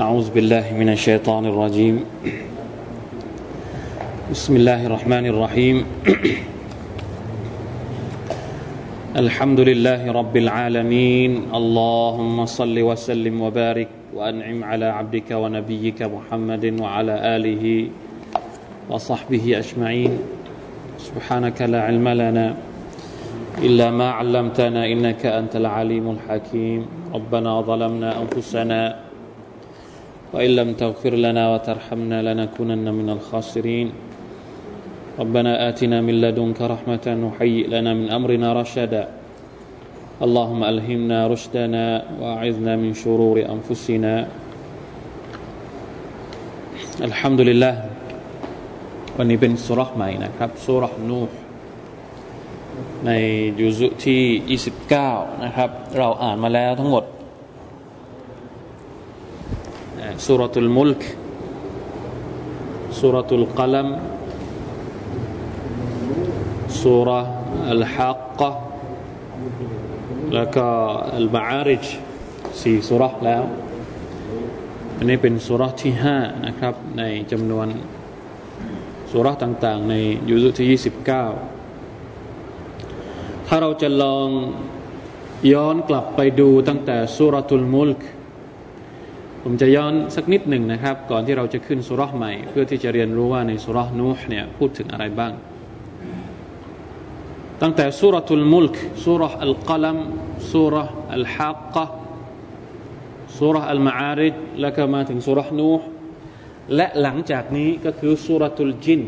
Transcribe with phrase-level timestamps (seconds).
[0.00, 2.04] أعوذ بالله من الشيطان الرجيم.
[4.32, 5.76] بسم الله الرحمن الرحيم.
[9.22, 11.52] الحمد لله رب العالمين.
[11.52, 17.64] اللهم صل وسلم وبارك وأنعم على عبدك ونبيك محمد وعلى آله
[18.88, 20.12] وصحبه أجمعين.
[20.96, 22.54] سبحانك لا علم لنا
[23.60, 26.86] إلا ما علمتنا إنك أنت العليم الحكيم.
[27.12, 28.80] ربنا ظلمنا أنفسنا
[30.33, 33.87] وإن لم تغفر لنا وترحمنا لنكونن من الخاسرين
[35.19, 39.03] ربنا آتنا من لدنك رحمة وهيئ لنا من أمرنا رشدا
[40.21, 41.85] اللهم ألهمنا رشدنا
[42.21, 44.13] وأعذنا من شرور أنفسنا
[47.01, 47.75] الحمد لله
[49.17, 51.35] วันนี้เป็นสุรษใหม่นะครับสุรษนูห์
[53.05, 53.11] ใน
[53.59, 54.23] ยุซุที่
[54.81, 57.03] 29 นะครับ เราอ่านมาแล้วทั้งหมด
[60.26, 61.02] สุรตุลมุลก
[63.00, 63.88] สุรตุลกลัม
[66.82, 67.08] สุร
[67.72, 68.50] อัลฮักกะ
[70.34, 70.66] แล้วก็
[71.16, 71.84] อัลบาอาริจ
[72.60, 73.42] สี่สุรแล้ว
[74.96, 77.02] อันนี้เป็นสุรที่ห้านะครับ ใน
[77.32, 77.68] จำนวน
[79.10, 79.94] สุรต่างๆ ใน
[80.28, 81.06] ยุซุที่29
[83.46, 84.28] ถ้าเราจะลอง
[85.52, 88.00] ย้อนกลับไปดูตั้งแต่สุรทุลมุลก
[89.42, 95.32] ผมจะย้อนสักนิดหนึ่งนะครับ ก่อนที่เราจะขึ้นสุรษใหม่ เพื่อที่จะเรียนรู้ว่าในสุรษนูห์เนี่ยพูดถึงอะไรบ้าง
[97.62, 98.74] ตั้งแต่สุรทุลมุลก
[99.04, 99.98] สุรษอัลกลัม
[100.52, 101.84] สุรษอัลฮักกะ
[103.38, 105.84] สุรษอัลมาอาริดแล้วก็มาถึงสุรษนูห์
[106.76, 109.02] และหลังจากนี้ก็คือสุรทุลจิน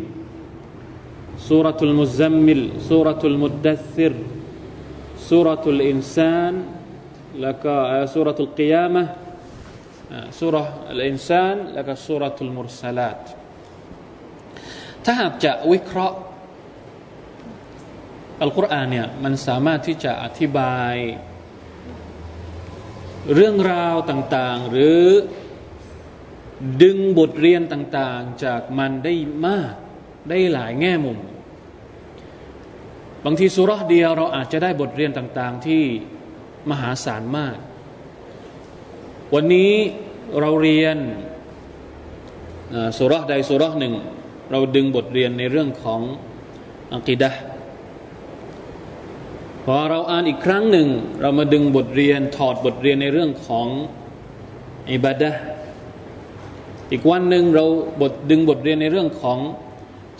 [1.48, 4.14] สุรทุลมุซัมมิลสุรทุลมุดดัซิร
[5.28, 6.54] สุรทุลอินซาน
[7.40, 7.74] แล้วก็
[8.14, 9.02] สุรทุลกิยามะ
[10.40, 10.56] สุร
[10.90, 13.18] อัลอินซานแล้วก็สุรทุลมุรสลาต
[15.04, 16.18] ถ้าหากจะวิเคราะห์
[18.42, 20.94] อัลกุรอานเนี่ยมันสามารถที่จะอธิบาย
[23.34, 25.00] เรื่องราวต่างๆ หรือ
[26.82, 29.14] ดึงบทเรียนต่างๆ จากมันได้
[29.46, 29.74] มาก
[30.30, 31.18] ได้หลายแง่มุม
[33.24, 35.82] บางทีสุรษเดียวเราอาจจะได้บทเรียนต่างๆ ที่
[36.70, 37.56] มหาศาลมาก
[39.34, 39.74] วันนี้
[40.40, 40.96] เราเรียน
[42.98, 43.94] สุรษใดสุรษหนึ่ง
[44.50, 46.00] เราดึงบทเรียนในเรื่องของ
[46.94, 47.30] อักิดะ
[49.64, 50.88] พอเราอ่านอีกครั้งหนึ่ง
[51.20, 53.68] เรามาดึงบทเรียนถอดบทเรียนในเรื่องของ
[54.92, 55.30] อิบาดะ
[56.90, 57.64] อีกวันหนึ่งเรา
[58.02, 59.38] บทดึงบทเรียนในเรื่องของ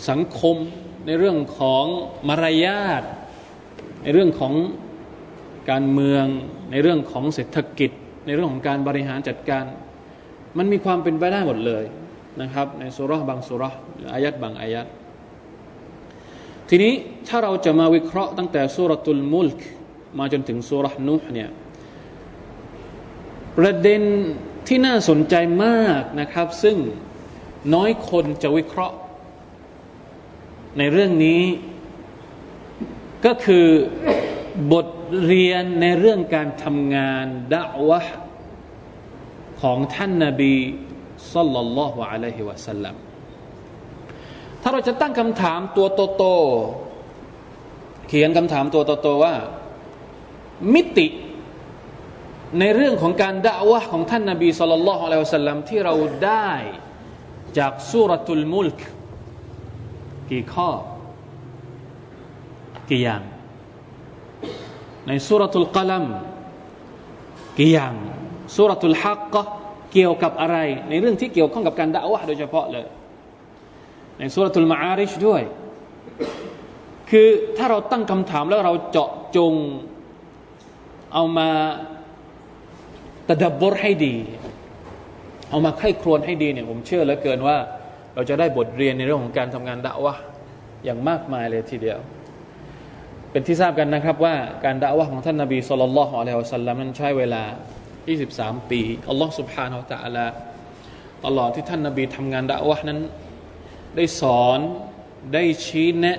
[0.09, 0.55] สังคม
[1.07, 1.85] ในเรื่องของ
[2.27, 3.03] มารยาท
[4.03, 4.53] ในเรื่องของ
[5.69, 6.25] การเมือง
[6.71, 7.91] ในเรื่องของเศรษฐกิจ
[8.25, 9.65] ในเรื่องของการบริหารจัดการ
[10.57, 11.83] มันมีความเป็นไปได้หมดเลย
[12.41, 14.87] นะครับ ในสุรษบางสุรษหรืออายัดบางอายัด
[16.69, 16.93] ทีนี้
[17.27, 19.59] ถ้าเราจะมาวิเคราะห์ตั้งแต่สุรตุลมุลก
[20.19, 21.49] มาจนถึงสุรษนุห์เนี่ย
[23.57, 24.01] ประเด็น
[24.67, 26.77] ที่น่าสนใจมากนะครับ ซึ่ง
[27.73, 28.95] น้อยคนจะวิเคราะห์
[30.77, 31.43] ในเรื่องนี้
[33.25, 33.67] ก็คือ
[34.71, 34.87] บท
[35.25, 37.99] เรียนในเรื่องการทำงานดะวะ
[39.63, 40.53] ของท่านนาบี
[41.33, 42.95] สัลลัลลอฮุอะลัยฮิวะสัลลัม
[44.61, 45.87] ถ้าเราจะตั้งคำถามตัว
[46.17, 49.35] โตๆเขียนคำถามตัวโตๆว่า
[50.73, 51.07] มิติ
[52.59, 55.93] ในเรื่องของการด่าวะของท่านนาบีสุลต่านละฮ์อะลัยฮิวะสัลลัมที่เรา
[56.25, 56.49] ได้
[57.57, 58.81] จากสุรตุลมุลก
[60.31, 60.69] กี่ข้อ
[62.89, 63.23] กี่อย่าง
[65.07, 66.05] ในสุรตุลกลัม
[67.59, 67.93] กี่อย่าง
[68.55, 69.41] สุรตุลฮักกะ
[69.93, 70.57] เกี่ยวกับอะไร
[70.89, 72.85] ในเรื่องที่เกี่ยวข้องกับการด่าวะโดยเฉพาะเลย
[74.17, 75.41] ในสุรตุลมาอาริชด้วย
[77.09, 77.27] คือ
[77.57, 79.53] ถ้าเราตั้งคำถามแล้วเราเจาะจง
[81.13, 81.49] เอามา
[83.27, 84.15] ตะดับบรให้ดี
[85.49, 87.57] เอามาไข้ครวนให้ดีเนี่ยผมเชื่อเหลือเกินว่า
[88.15, 90.13] เราจะได้บทเรียนในเรื่องของการทำงานดะวะ
[90.85, 91.99] อย่างมากมายเลยทีเดียว
[93.31, 94.35] เป็นที่ทราบกันนะครับว่า
[94.65, 97.43] การดะวะของท่านนาบีสุลต่านละฮ์อะลัยฮิวสัลลัมนั้นใช้เวลา
[98.02, 100.26] 23 ปีอัลลอฮ์ سبحانه และ تعالى
[101.24, 103.00] ตลอดที่ท่านนาบีทำงานดะวะนั้น
[103.96, 104.58] ได้สอน
[105.34, 106.18] ได้ชี้แนะ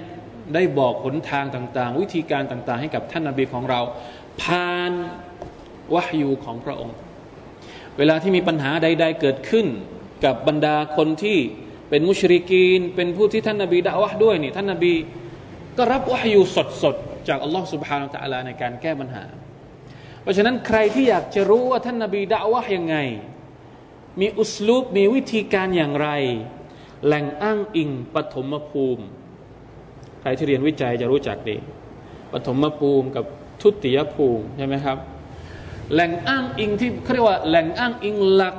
[0.54, 3.81] ได้บอกหนทางต่าง ๆ วิธีการต่าง ๆ ให้กับท่านนาบีของเรา
[4.42, 4.92] ผ่าน
[5.95, 6.95] วะฮยูของพระองค์
[7.98, 9.66] เวลาที่มีปัญหาใด ๆ เกิดขึ้น
[10.25, 11.38] กับบรรดาคนที่
[11.89, 14.94] เป็นมุชริกีน เป็นผู้ที่ท่านนาบีด่าวะด้วยนี่ท่านนาบี
[15.77, 16.42] ก็รับวะฮยู
[16.83, 19.25] สดๆ จากอัลลอฮ์ سبحانه และ تعالى ในการแก้ปัญหา
[20.25, 22.97] เพราะฉะนั้นใครที่อยากจะรู้ว่าท่านนาบีด่าวะยังไง
[24.21, 26.09] มีอุสลูปมีวิธีการอย่างไร
[27.06, 29.05] แหล่งอ้างอิงปฐมภูมิ
[30.21, 31.56] ใครที่เรียนวิจัยจะรู้จักดี
[32.32, 33.25] ปฐมภูมิกับ
[33.61, 34.99] ทุติยภูมิใช่ไหมครับ
[35.93, 38.56] แหล่งอ้างอิงที่เขาเรียกว่าแหล่งอ้างอิงหลัก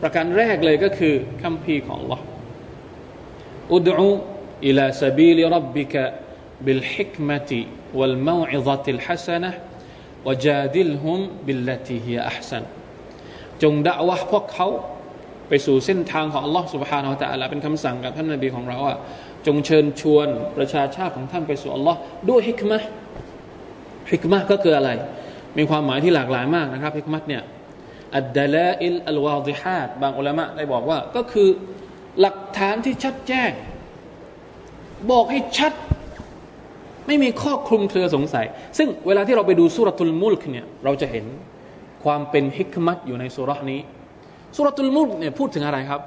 [0.00, 2.20] ประการแรกเลยก็คือคำพีของ Allah
[3.72, 4.10] อุดู
[4.66, 6.02] อิลาสบีลิรับบิกะ
[6.64, 9.51] บิลฮิคเมตี بالحكمة والموعظة الحسنة
[10.25, 12.63] وجادلهم بالتي هي أحسن
[13.63, 14.67] จงด่าวะพวกเขา
[15.47, 18.95] ไปสู่เส้นทางของ Allah سبحانه และ تعالى เป็นคำสั่งกับท่านนบีของเราว่า
[19.47, 20.27] จงเชิญชวน
[20.57, 21.95] ประชาชาติของท่านไปสู่ Allah
[22.29, 22.79] ด้วยฮิกมะ
[24.11, 24.89] ฮิกมะก็คืออะไร
[25.57, 27.43] มีความหมายที่หลากหลายมากนะครับฮิกมะเนี่ย
[28.17, 31.49] อัดดลาอิลอัลวาดิฮัดบางอุลามะได้บอกว่าก็คือ
[32.21, 33.51] หลักฐานที่ชัดแจ้ง
[35.11, 35.73] บอกให้ชัด
[37.06, 38.46] ไม่มีข้อคลุมเครือสงสัย
[38.78, 41.26] ซึ่งเวลาที่เราไปดูสุรทุลมุลกเนี่ยเราจะเห็น
[42.04, 43.80] ความเป็นฮิกมัตอยู่ในสุรษนี้
[44.56, 46.00] สุรทุลมุลกเนี่ยพูดถึงอะไรครับ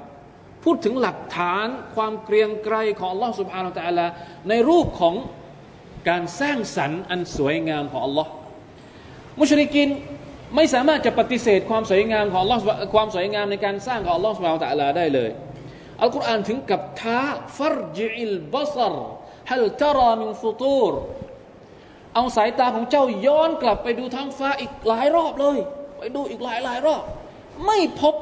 [0.64, 4.12] พูดถึงหลักฐานความเกรียงไกรของอัลลอฮ์สุบฮานาอัลลอฮ์
[4.48, 5.14] ในรูปของ
[6.08, 8.30] การสร้างสรรค์อันสวยงามของอัลลอฮ์
[9.40, 9.88] มุชลิกิน
[10.56, 12.60] ไม่สามารถจะปฏิเสธความสวยงามของอัลลอฮ์
[12.94, 15.30] ความสวยงามในการสร้างของอัลลอฮ์ سبحانه وتعالى เลย
[16.02, 17.22] อัลกุรอานถึงกับท้า
[17.56, 18.94] فارجع البصر
[19.50, 20.94] هل ترى من فطور
[22.14, 25.58] เอาสายตาของเจ้าย้อนกลับไปดูท้องฟ้าอีกหลายรอบเลย
[25.98, 27.02] ไปดูอีกหลายหลายรอบ
[27.66, 28.14] ไม่พบ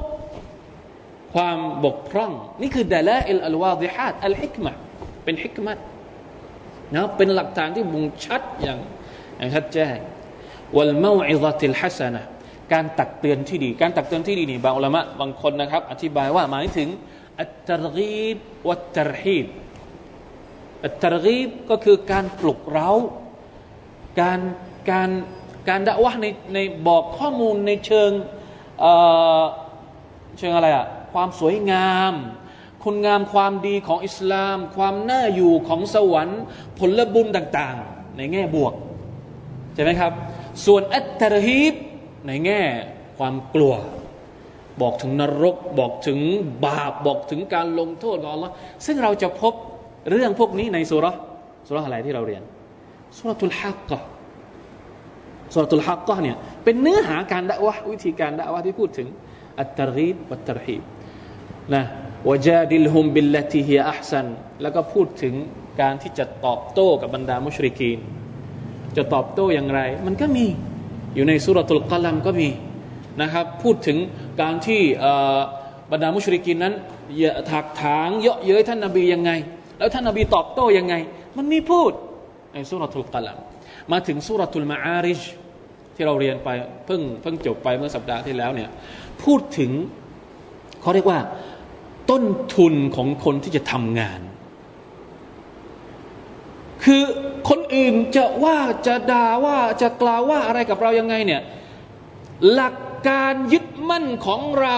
[1.33, 2.31] ความบกพร่อง
[2.61, 4.71] นี่คือالدلائل الواضحاتอัลฮิกมะ
[5.23, 5.73] เป็นฮิกมะ
[6.95, 8.79] นะเป็นหลักฐานที่บ่งชัดอย่าง
[9.37, 9.97] อย่างชัดแจ้ง
[10.75, 12.21] วัลมาอิซติลฮัสนะ
[12.73, 16.89] การตักเตือนที่ดี การตักเตือนที่ดีนี่บางอุลามะบางคนนะครับ อธิบายว่าหมายถึง
[17.39, 18.37] อัตตรกีบ
[18.67, 19.45] วัตตรฮีบ
[21.01, 22.91] ตรกีบก็คือการปลุกเร้า
[24.21, 24.39] การ
[24.91, 25.09] การ
[25.69, 28.11] การด่าวะในในบอกข้อมูลในเชิง
[28.79, 32.13] เเชิงอะไรอะความสวยงาม
[32.83, 36.41] คุณงามความดีของอิสลาม ความน่าอยู่ของสวรรค์
[36.77, 38.73] ผลบุญต่างๆ ในแง่บวก
[39.73, 40.11] ใช่ไหมครับ
[40.65, 41.73] ส่วนอัตตรฮีบ
[42.27, 42.61] ในแง่
[43.17, 43.73] ความกลัว
[44.81, 46.19] บอกถึงนรก บอกถึง
[46.65, 48.51] บาป บอกถึงการลงโทษของ Allah
[48.85, 49.53] ซึ่งเราจะพบ
[50.09, 51.05] เรื่องพวกนี้ในสุร
[51.67, 52.43] สุรอะไรที่เราเรียน
[53.17, 53.99] สุรทุลฮักกะ
[55.53, 59.07] สุรทุลฮักกะเนี่ยเป็นเนื้อหาการด่าวะวิธีการด่าวะที่พูดถึง
[59.59, 60.81] อัตตรีบวัตตรฮีบ
[61.73, 61.83] นะ
[62.29, 64.27] วจาดิลฮุมบิลลติฮิอัพซัน
[64.61, 65.33] แล้วก็พูดถึง
[65.81, 67.99] การที่จะตอบโต้กับบรรดามุชริกีน
[68.97, 70.45] จะตอบโต้อย่างไร มันก็มี
[71.15, 72.49] อยู่ในสุรทุลกลัมก็มี
[73.21, 73.97] นะครับพูดถึง
[74.41, 74.81] การที่
[75.91, 76.73] บรรดามุชริกีนนั้น
[77.51, 79.31] ถักถางเยาะเย้ยท่านนบียังไง
[79.77, 80.95] แล้วท่านนบีตอบโต้ยังไง
[81.37, 81.91] มันมีพูด
[82.53, 83.37] ในสุรทูลกลัม
[83.91, 85.21] มาถึงสุรทูลมาอาริช
[85.95, 86.49] ที่เราเรียนไป
[86.85, 88.69] เพิ่งเพิ่งจบไปเมื่อสัปดาห์ที่แล้วเนี่ย
[89.23, 89.71] พูดถึง
[90.81, 91.19] เขาเรียกว่า
[92.09, 92.23] ต้น
[92.55, 94.21] ทุนของคนที่จะทำงาน
[96.83, 97.03] คือ
[97.49, 101.41] คนอื่นจะว่าจะด่าว่าจะกล่าวว่าอะไรกับเรายังไงเนี่ย
[102.53, 102.75] หลัก
[103.07, 104.77] การยึดมั่นของเรา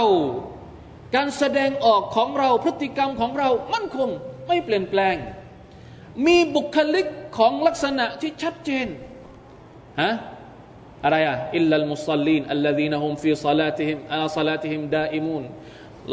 [1.15, 4.09] การแสดงออกของเราพฤติกรรมของเรามั่นคง
[4.47, 5.15] ไม่เปลี่ยนแปลง
[6.25, 7.07] มีบุคลิก
[7.37, 8.87] ของลักษณะที่ชัดเจน
[10.01, 10.13] ฮะ
[11.03, 15.43] อะไรอะอิลลัลมุสลินอัลลดีนฮุมฟีซาลาติฮิมอาซาลาติฮิมดาอิมุน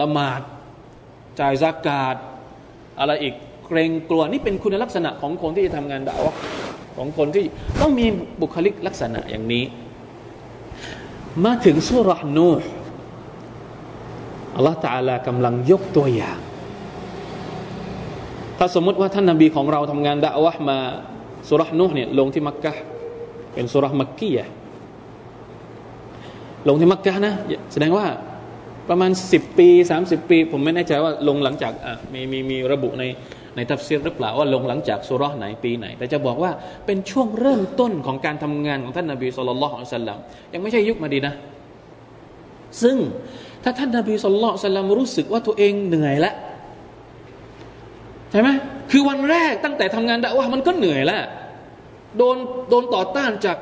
[0.00, 0.42] ละหมาด
[1.40, 2.16] จ่ายซักกาด
[3.00, 3.34] อะไรอีก
[3.66, 6.26] เกรงกลัวนี่เป็นคุณลักษณะของคนที่จะทำงานด่าว
[6.96, 7.44] ของคนที่
[7.80, 8.06] ต้องมี
[8.42, 9.64] บุคลิกลักษณะอย่างนี้
[11.44, 12.66] มาถึงสุรนูห์
[14.56, 16.38] อัลลอฮฺตาลากำลังยกตัวอย่าง
[18.64, 20.78] ถ้าสมมติว่าท่านนาบีของเราทำงานดะวะมา
[21.48, 22.72] สุรษนุเนี่ยลงที่มักกะ
[23.54, 24.46] เป็นสุรษมักกียะ
[26.68, 27.34] ลงที่มักกะนะ
[27.72, 28.06] แสดงว่า
[28.88, 31.72] ประมาณสิบปีสามสิบปี ผมไม่แน่ใจว่าลงหลังจาก
[32.12, 33.04] มีมีมีระบุใน
[33.56, 36.50] ในทัฟซีรหรือเปล่าว่าลงหลังจากสุรษไหนปีไหน แต่จะบอกว่า
[36.86, 40.18] เป็นช่วงเริ่มต้นของการทำงานของท่านนาบีสุลต่านละฮ์อัลสลัม
[40.52, 41.34] ยังไม่ใช่ยุคมาดีนะ
[42.82, 42.96] ซึ่ง
[43.64, 44.40] ถ้าท่านนาบีสุลต่า
[44.72, 46.34] นละฮ์รู้สึกว่าตัวเองเหนื่อยแล้ว
[48.34, 48.50] ช่ไหม
[48.90, 51.22] คือวันแรกตั้งแต่ทำงานดะว่ามันก็เหนื่อยแล้ว
[52.18, 52.36] โดน
[52.70, 53.58] โดนต่อต้านจาก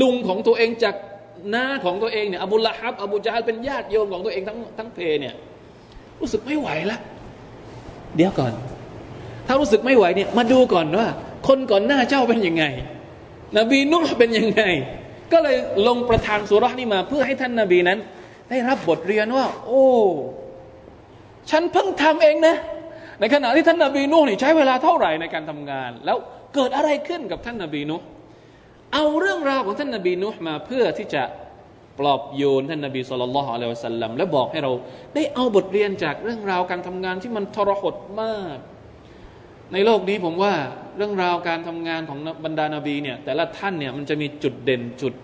[0.00, 0.94] ลุงของตัวเองจาก
[1.54, 5.34] น้าของตัวเองเนี่ยอบูละฮับอบูจาฮัลเป็นญาติโยมของตัวเองทั้งทั้งเพเนี่ย
[6.20, 7.00] รู้สึกไม่ไหวแล้ว
[8.16, 8.52] เดี๋ยวก่อน
[9.46, 11.08] ถ้ารู้สึกไม่ไหวเนี่ยมาดูก่อนว่า
[11.48, 12.64] คนก่อนหน้าเจ้าเป็นยังไง
[13.58, 14.62] นบีนุ่ห์เป็นยังไง
[15.32, 17.98] ก็เลยลงประทานสุรานี้มา เพื่อให้ท่านนาบีนั้น
[18.50, 19.84] ได้รับบทเรียนว่า โอ้
[21.50, 22.56] ฉันเพิ่งทำเองนะ
[23.20, 26.16] ในขณะที่ท่านนาบีนูนี่ใช้เวลาเท่าไหร่ในการทำงาน แล้ว
[26.54, 27.96] เกิดอะไรขึ้นกับท่านนาบีนู
[28.94, 31.22] เอาเรื่องราวของท่านนาบีนูมาเพื่อที่จะ
[31.98, 34.72] ปลอบโยนท่านนบีสุลต่านละฮ์อะลัยฮิสัลลัมและบอกให้เรา
[35.14, 38.58] ได้เอาบทเรียนจากเรื่องราวการทำงานที่มันทรหดมาก
[39.72, 40.54] ในโลกนี้ผมว่า
[40.96, 45.14] เรื่องราวการทำงานของบรรดานาบีเนี่ยแต่ละท่านเนี่ยมันจะมีจุดเด่นจุด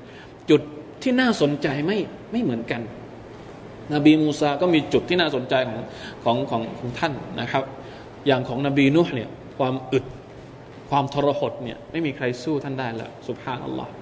[0.50, 0.62] จุด
[1.02, 1.99] ที่น่าสนใจไม่
[2.32, 2.80] ไม่เหมือนกัน
[3.94, 5.82] นบีมูซาก็มีจุดที่น่าสนใจของ
[6.25, 7.64] ของของของท่านนะครับ
[8.26, 9.28] อย่างของนบีนุห์เนี่ย
[9.59, 10.04] ความอึด
[10.90, 13.92] ความทรหดเนี่ยไม่มีใครสู้ท่านได้ล้วสุภาพอัลลอฮ์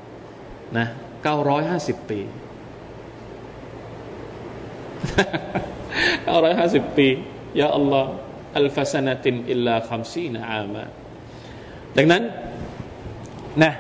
[0.78, 0.86] นะ
[1.22, 2.20] เก้าร้อยห้าสิบปี
[6.24, 7.08] เก้าร้อยห้าสิบปี
[7.60, 10.84] يا الله ألف سنة إلا خمسين عاما
[11.96, 12.22] ดังนั้น
[13.62, 13.72] นะ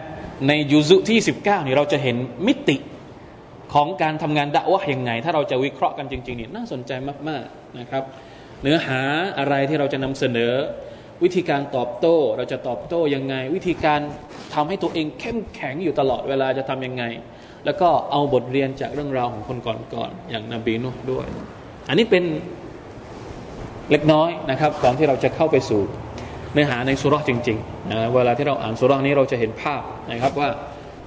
[0.48, 2.76] ในยุซุที่สิบเก้านี่เราจะเห็นมิติ
[3.74, 6.92] ของการทำงานดะวะยังไง ถ้าเราจะวิเคราะห์กันจริงๆนี่น่าสนใจ
[7.28, 8.02] มากๆนะครับ
[8.62, 9.00] เนื้อหา
[9.38, 10.52] อะไรที่เราจะนำเสนอ
[11.22, 14.00] วิธีการตอบโต้ เราจะตอบโต้ยังไง วิธีการ
[14.54, 17.04] ทำให้ตัวเองเข้มแข็งอยู่ตลอดเวลาจะทํำยังไง
[17.64, 21.26] แล้วก็เอาบทเรียนจากเรื่องราวของคนก่อนๆอย่างนบีนุด้วย
[21.88, 22.24] อันนี้เป็น
[23.90, 25.82] เล็กน้อยนะครับก่อนที่เราจะเข้าไปสู่
[26.52, 30.48] เนื้อหาในสุรษจริงๆนะเวลาที่เราอ่านสุรษนี้เราจะเห็นภาพนะครับว่า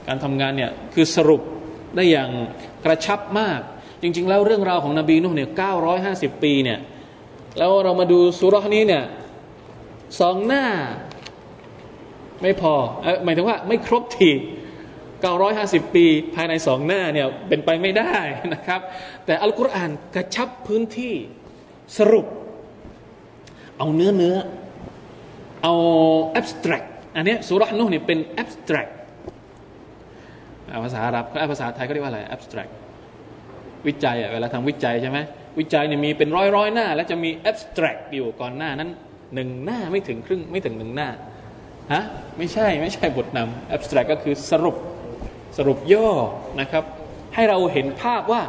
[0.07, 1.41] การทำงานเนี่ยคือสรุป
[1.95, 2.29] ได้อย่าง
[2.85, 3.61] กระชับมาก
[4.01, 6.79] จริง ๆ แล้วเรื่องราวของนบีนุ่เนี่ยเก้าร้อยห้าสิบปีเนี่ย
[7.57, 9.03] แล้วเรามาดูสุรษนี้เนี่ย
[10.19, 10.65] สองหน้า
[12.41, 12.73] ไม่พอ
[13.05, 14.31] อหมายถึงว่าไม่ครบที
[15.11, 16.05] 950 ปี
[16.35, 18.15] ภายในสองหน้าเนี่ยเป็นไปไม่ได้
[18.53, 18.81] นะครับ
[19.25, 21.13] แต่อัลกุรอานกระชับพื้นที่
[21.97, 22.25] สรุป
[23.77, 24.35] เอาเนื้อเนื้อ
[25.63, 25.73] เอา
[26.39, 28.91] abstract อันนี้สุรษนุ่เนี่ยเป็น abstract
[30.85, 32.71] ภาษาอาหรับภาษาไทยก็เรียกว่าอะไร abstract
[33.87, 35.17] วิจัยอะเวลาทำวิจัยใช่ไหม
[35.59, 38.89] วิจัยเนี่ยมีเป็นร้อยร้อยหน้า แล้วจะมี abstract อยู่ก่อนหน้านั้น
[39.35, 41.09] หนึ่งหน้าไม่ถึงครึ่งไม่ถึงหนึ่งหน้า
[41.93, 42.03] ฮะ
[42.37, 44.75] ไม่ใช่ไม่ใช่บทนำ abstract ก็คือสรุป
[45.57, 46.09] สรุปย่อ
[46.59, 46.83] นะครับ
[47.35, 48.41] ให้เราเห็นภาพว่า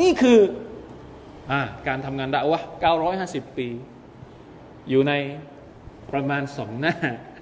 [0.00, 0.38] นี่คือ
[1.50, 1.52] อ
[1.88, 2.60] การทำงานดาวะ
[3.08, 3.68] 950 ปี
[4.88, 5.12] อยู่ใน
[6.12, 6.94] ประมาณสองหน้า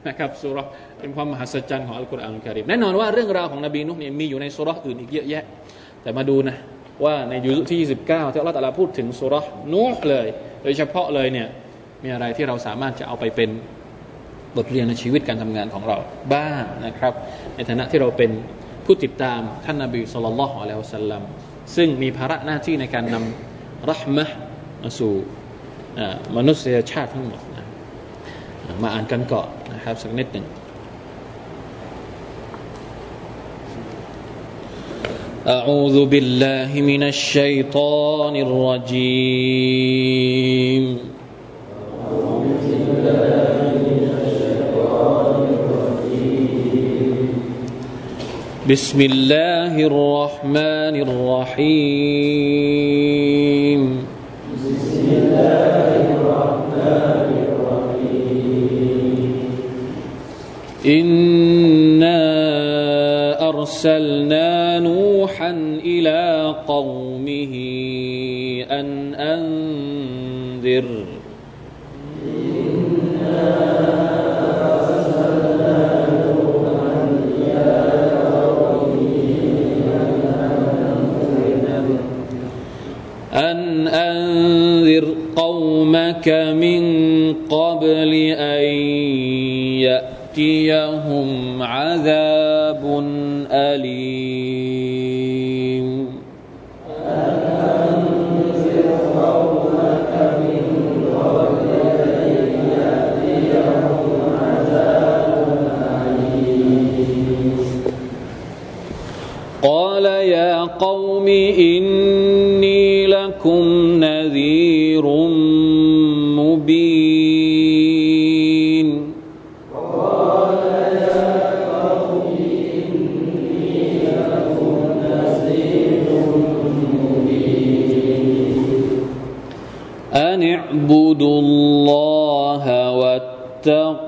[0.09, 0.59] นะครับสุร
[0.99, 5.45] เป็นความมหัศจรรย์ของอัลกุรอานคาริมแน่นอนว่าเรื่องราวของนบีนุเนี่ยมีอยู่ในสุรอื่นอีกเยอะแยะ
[6.03, 6.57] แต่มาดูนะ
[7.05, 9.35] ว่าในยุคที่ 29 ที่อัลลอฮฺตะลาพูดถึงสุร
[9.73, 10.27] นูห์เลย
[10.63, 11.49] โดยเฉพาะเลยเนี่ย
[12.03, 13.51] มีอะไรที่เราสามารถจะเอาไปเป็น
[14.57, 15.97] บทเรียนในชีวิตการทำงานของเรา
[16.35, 17.13] บ้างนะครับ
[17.57, 18.31] ในฐานะที่เราเป็น
[18.85, 21.23] ผู้ติดตามท่านนาบีสุลต่านละฮ์อะลัยฮิสัลลัม
[21.77, 24.25] ซึ่งมีภาระหน้าที่ในการนำรัหมะ
[24.83, 25.13] มาสู่
[26.37, 27.41] มนุษยชาติทั้งหมด
[28.83, 29.49] มาอ่านกันก่อน
[29.87, 30.43] حابسك جدا
[35.47, 39.79] أعوذ بالله من الشيطان الرجيم.
[48.67, 52.67] بسم الله الرحمن الرحيم.
[54.67, 56.16] بسم الله الرحمن الرحيم
[60.87, 62.23] إنا
[63.49, 65.51] أرسلنا نوحا
[65.85, 67.55] إلى قومه
[68.71, 70.85] أن أنذر
[83.35, 86.76] أن أنذر قومك من
[90.39, 92.83] يأتيهم عذاب
[93.51, 95.07] أليم.
[109.63, 111.27] قال يا قوم
[111.59, 113.86] إني لكم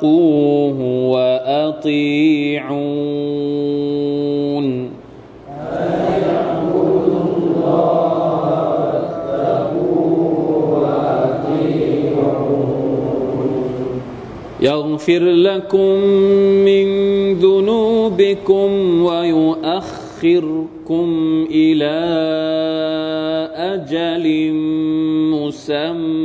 [0.03, 2.99] واتقوه وأطيعون.
[14.61, 15.95] يغفر لكم
[16.67, 16.87] من
[17.35, 21.07] ذنوبكم ويؤخركم
[21.51, 21.99] إلى
[23.55, 24.53] أجل
[25.33, 26.18] مسمى.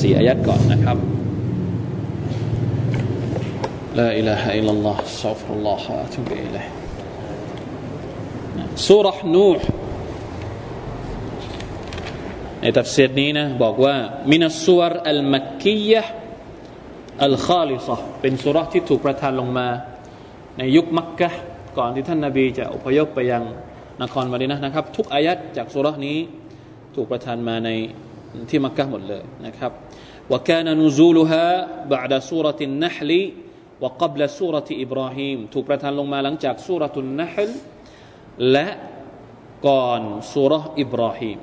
[0.00, 0.98] สี่อายัดก่อนนะครับ
[3.98, 6.64] ลาอิลาฮะอิลลัลลอฮ์ซัฟรุลลอฮ์อะตุบิอิลัย
[8.88, 9.66] สุรษนูห์
[12.60, 13.96] ในตัฟซีรนี้นะบอกว่า
[14.32, 19.68] من السور المكية الخالصةเป็นสูเราะฮ์ที่ถูกประทานลงมา
[20.58, 21.30] ในยุคมักกะฮ์
[21.78, 23.42] ก่อนที่ท่านนาบีจะอพยพไปยัง
[24.02, 26.16] นครมาดีนะฮ์นะครับ ทุกอายัดจากสูเราะฮ์นี้
[26.94, 27.70] ถูกประทานมาใน
[28.50, 29.72] ที่มักกะหมดเลยนะครับ
[30.31, 31.47] وكان نزولها
[31.93, 33.11] بعد سورة النحل
[33.81, 37.51] وقبل سورة إبراهيم ถูกประทานลงมาหลังจากสุรทุนนัฮล
[38.51, 38.67] และ
[39.67, 40.01] ก่อน
[40.33, 41.39] สุรอิบราฮิม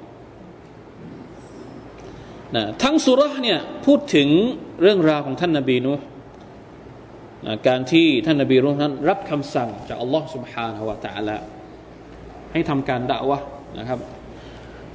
[2.55, 4.29] นะทั้งสุรเนี่ยพูดถึง
[4.83, 5.93] เรื่องราวของท่านนาบีนุ
[7.47, 11.37] นะการที่ท่านนาบีนุนั้นรับคำสั่งจากอัลลอฮ์ سبحانه และ تعالى
[12.53, 13.39] ให้ทำการด่าวะ
[13.79, 13.99] นะครับ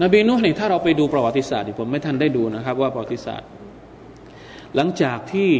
[0.03, 3.50] นบีนุนี่ถ้าเราไปดูประวัติศาสตร์ผมไม่ทันได้ดูนะครับ ว่าประวัติศาสตร์
[4.76, 5.50] หลังจากที่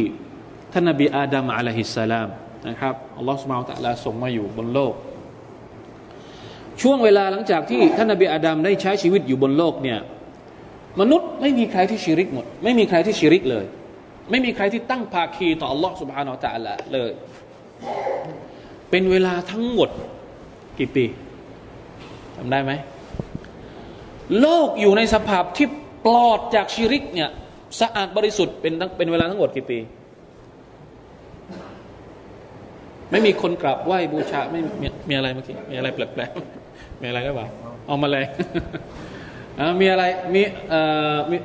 [0.73, 2.29] ท่านนบีอาดัมอะลัยฮิสสลาม
[2.67, 4.93] นะครับอัลลอฮ์สุบไบร์ตะลาส่งมาอยู่บนโลก
[6.81, 9.99] ช่วงเวลาหลังจากที่ท่านนบีอาดัมได้ใช้ชีวิตอยู่บนโลกเนี่ย
[10.99, 13.65] มนุษย์ไม่มีใครที่ชิริกหมด ไม่มีใครที่ชิริกเลย
[14.29, 17.11] ไม่มีใครที่ตั้งภาคีต่ออัลลอฮ์สุบฮานาอัลตะลาเลย
[18.89, 19.89] เป็นเวลาทั้งหมด
[20.79, 21.05] กี่ปี
[22.35, 22.71] จำได้ไหม
[24.41, 25.67] โลกอยู่ในสภาพที่
[26.05, 27.29] ปลอดจากชิริกเนี่ย
[27.81, 29.79] สะอาดบริสุทธิ์เป็นเป็นเวลาทั้งหมดกี่ปี
[33.11, 37.49] ไม่มีคนกราบไหว้บูชาไม่มีมีอะไรเมื่อกี้มีอะไรแปลกๆมีอะไรก็บอก
[37.87, 38.25] เอามาเลย
[39.79, 40.03] มีอะไร
[40.33, 40.41] มี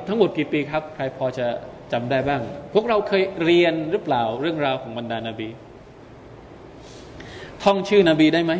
[0.07, 1.47] ทั้งหมดกี่ปีครับ ใครพอจะ
[1.91, 2.41] จำได้บ้าง
[2.73, 5.49] พวกเราเคยเรียนหรือเปล่าเรื่องราวของบรรดานาบี
[7.63, 8.53] ท่องชื่อนบีได้ไหม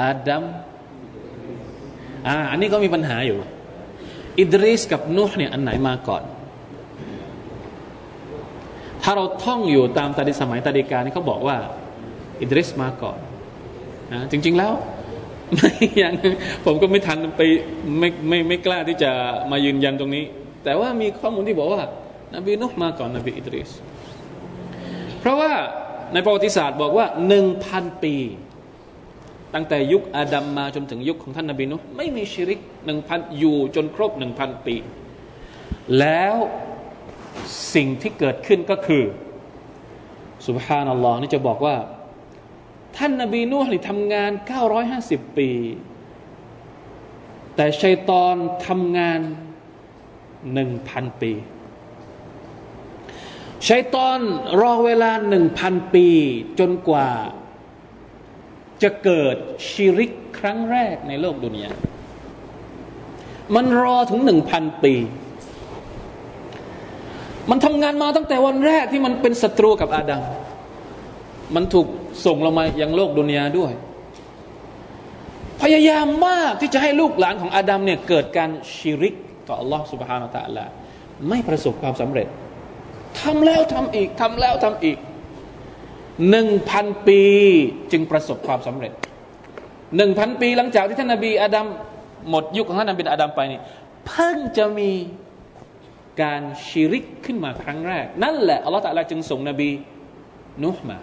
[0.00, 0.44] อาดัม
[2.26, 3.38] อ่าอันนี้ก็มีปัญหาอยู่
[4.38, 6.22] อิดริสกับนุห์เนี่ยอันไหนมาก่อน
[9.04, 11.56] ถ้าเราท่องอยู่ตามตาดิสมัยตาดิกานี่เขาบอกว่า
[12.40, 13.18] อิดริสมาก่อน
[14.12, 14.72] นะจริง ๆแล้ว
[15.54, 16.14] ไม่ยัง
[16.64, 17.40] ผมก็ไม่ทันไป
[17.98, 19.10] ไม่ไม่ไม่กล้าที่จะ
[19.50, 20.24] มายืนยันตรงนี้
[20.64, 21.82] แต่ว่ามีข้อมูลที่บอกว่า
[22.34, 23.70] นบีนุฮมาก่อนนบีอิดริส
[25.20, 25.52] เพราะว่า
[26.12, 28.14] ในประวัติศาสตร์บอกว่าหนึ่งพันปี
[29.54, 34.76] ตั้งแต่ยุคอาดัมมาจนถึงยุคของท่านนบีนุฮ์ไม่มีชิริกหนึ่งพันอยู่จนครบหนึ่งพันปี
[35.98, 36.34] แล้ว
[37.74, 39.04] สิ่งที่เกิดขึ้นก็คือ
[40.46, 41.76] สุบฮานัลลอฮ์นี่จะบอกว่า
[42.96, 44.30] ท่านนบีนูห์นี่ทำงาน
[44.84, 45.50] 950 ปี
[47.56, 48.34] แต่ชัยตอน
[48.66, 49.20] ทำงาน
[50.00, 51.32] 1,000 ปี
[53.68, 54.18] ชัยตอน
[54.60, 55.10] รอเวลา
[55.52, 56.06] 1,000 ปี
[56.60, 57.10] จนกว่า
[58.82, 59.36] จะเกิด
[59.68, 61.70] ชิริกครั้งแรกในโลกดุนยา
[63.54, 64.20] มันรอถึง
[64.52, 64.94] 1,000 ปี
[67.50, 70.22] มันทำงานมาตั้งแต่วันแรกที่มันเป็นศัตรูกับอาดัม
[71.54, 71.86] มันถูก
[72.24, 73.72] ส่งลงมายังโลกดุนยาด้วย
[75.62, 79.14] พยายามมากที่จะให้ลูกหลานของอาดัมเนี่ยเกิดการชิริก
[79.48, 80.64] ต่ออัลลอฮ์สุบฮานาตะละ
[81.28, 82.26] ไม่ประสบความสำเร็จ
[83.20, 84.98] ทำแล้วทำอีก ทำแล้วทำอีก
[86.30, 87.22] หนึ่งพันปี
[87.92, 88.92] จึงประสบความสำเร็จ
[89.96, 91.66] หนึ่งพันปีหลังจากที่ท่านนาบีอาดัม
[92.30, 93.60] หมดยุคของท่านนบีอาดัมไปนี่
[94.06, 94.90] เพิ่งจะมี
[96.22, 99.70] การชิริกขึ้นมาครั้งแรก นั่นแหละอัลลอฮฺตะลาจึงส่งนบี
[100.64, 100.98] นุฮ์มา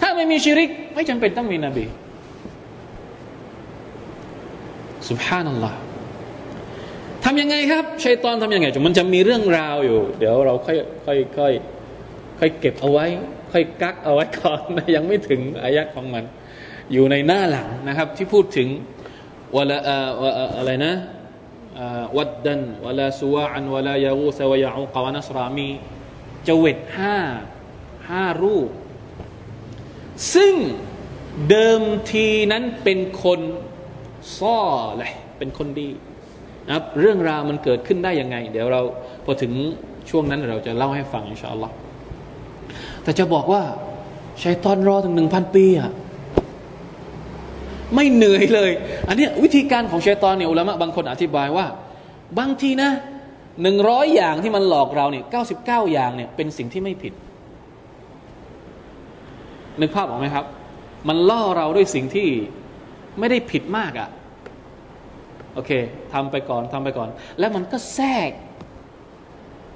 [0.00, 1.84] ถ้าไม่มีชิริก ไม่จำเป็นต้องมีนบี
[5.08, 5.78] สุบฮานัลลอฮ์
[7.24, 11.52] ทำยังไงครับชัยตอนทำยังไงจมันจะมีเรื่องราวอยู่ เดี๋ยวเราค่อยค่อยค่อย
[12.38, 13.06] ค่อยเก็บเอาไว้
[13.52, 16.24] ค่อยกักเอาไว้ก่อนนะยังไม่ถึงอายัดของมัน
[16.92, 18.68] อยู่ในหน้าหลังนะครับ ที่พูดถึง
[19.56, 19.78] วลา
[20.56, 20.92] อะไรนะ
[22.16, 25.68] วัดดันวลาสุวาอันวลายาอูซวายาอุกวานัสรามี
[26.48, 27.16] จเวตห้า
[28.10, 28.68] ห้ารูป
[30.34, 30.54] ซึ่ง
[31.50, 33.40] เดิมทีนั้นเป็นคน
[34.38, 34.58] ซ่อ
[34.98, 35.88] เลยเป็นคนดี
[36.66, 38.80] นะครับเรื่องราวมันเกิดขึ้นได้ยังไง เดี๋ยวเรา
[39.24, 39.52] พอถึง
[40.10, 41.74] ช่วงนั้นเราจะเล่าให้ฟังอินชาอัลลอฮ์
[43.02, 43.62] แต่จะบอกว่า
[44.42, 45.90] ชัยตอนรอถึงหนึ่งพันปีอะ
[47.94, 48.70] ไม่เหนื่อยเลย
[49.08, 51.66] อันนี้วิธีการของชัยตอนเนี่ยอุลามะบางคนอธิบายว่า
[52.38, 52.90] บางทีนะ
[53.62, 57.12] หนึ่งร้อยอย่างที่มันหลอกเราเนี่ยเก้าสิบเก้าอย่างเนี่ยเป็นสิ่งที่ไม่ผิด
[59.80, 60.44] นึกภาพออกไหมครับ
[61.08, 62.28] มันล่อเราด้วยสิ่งที่
[63.18, 64.08] ไม่ได้ผิดมากอะ่ะ
[65.54, 65.70] โอเค
[66.12, 68.30] ทำไปก่อนทำไปก่อน แล้วมันก็แทรก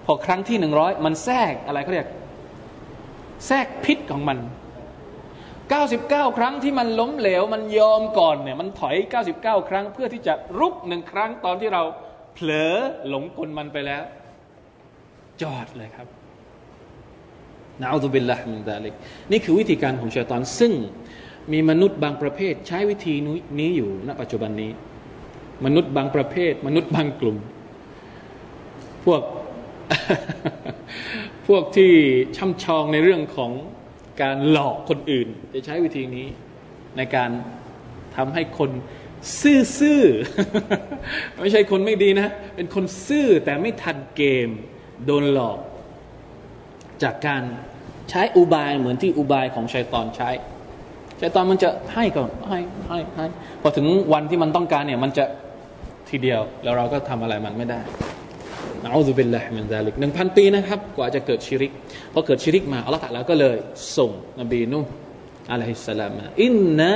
[0.05, 2.09] พอครั้งที่หนึ่งร้อยมันแทรกอะไรเขาเรียก
[3.47, 4.39] แทรกพิษของมัน
[5.81, 8.97] 99 ครั้งที่มันล้มเหลวมันยอมก่อนเนี่ยมันถอย
[9.33, 11.83] 99 ครั้งเพื่อที่จะรุกหนึ่งครั้งตอนที่เรา
[12.35, 12.75] เผลอ
[13.09, 14.03] หลงกลมันไปแล้ว
[15.43, 16.07] จอดเลยครับ
[17.81, 18.95] นะอัลลอฮฺบิลละมินดาลิก
[19.31, 20.73] นี่คือวิธีการของชัยตอนซึ่ง
[21.53, 23.15] มีมนุษย์บางประเภทใช้วิธี
[23.61, 24.71] นี้อยู่ณปัจจุบันนี้
[25.65, 27.37] มนุษย์บางประเภท มนุษย์บางกลุ่ม
[29.05, 29.23] พวก
[31.49, 31.93] พวกที่
[32.37, 33.53] ช่ำชองในเรื่องของ
[34.21, 36.27] การหลอกคนอื่น จะใช้วิธีนี้
[36.97, 37.31] ในการ
[38.17, 38.71] ทำให้คน
[39.79, 44.49] ซื่อๆไม่ใช่คนไม่ดีนะ เป็นคนซื่อแต่ไม่ทันเกม
[45.07, 45.59] โดนหลอก
[47.03, 47.43] จากการ
[48.11, 50.31] ใช้อุบายเหมือนที่อุบายของชัยตอนใช้
[51.21, 53.27] ชัยตอนมันจะให้ก่อนให้ให้ให้
[53.63, 55.25] พอถึงวันที่มันต้องการเนี่ย มันจะ
[56.11, 57.81] ทีเดียวแล้วเราก็ทำอะไรมันไม่ได้
[58.85, 61.73] نعوذ بالله من ذلكหนึ่งพันปีนะครับ กว่าจะเกิดชิริก
[62.13, 63.57] พอเกิดชิริกมาอัลลอฮฺ تعالىก็เลย
[63.97, 64.81] ส่งนบีนู
[65.53, 66.93] อะลัยฮิสสลามอินนะ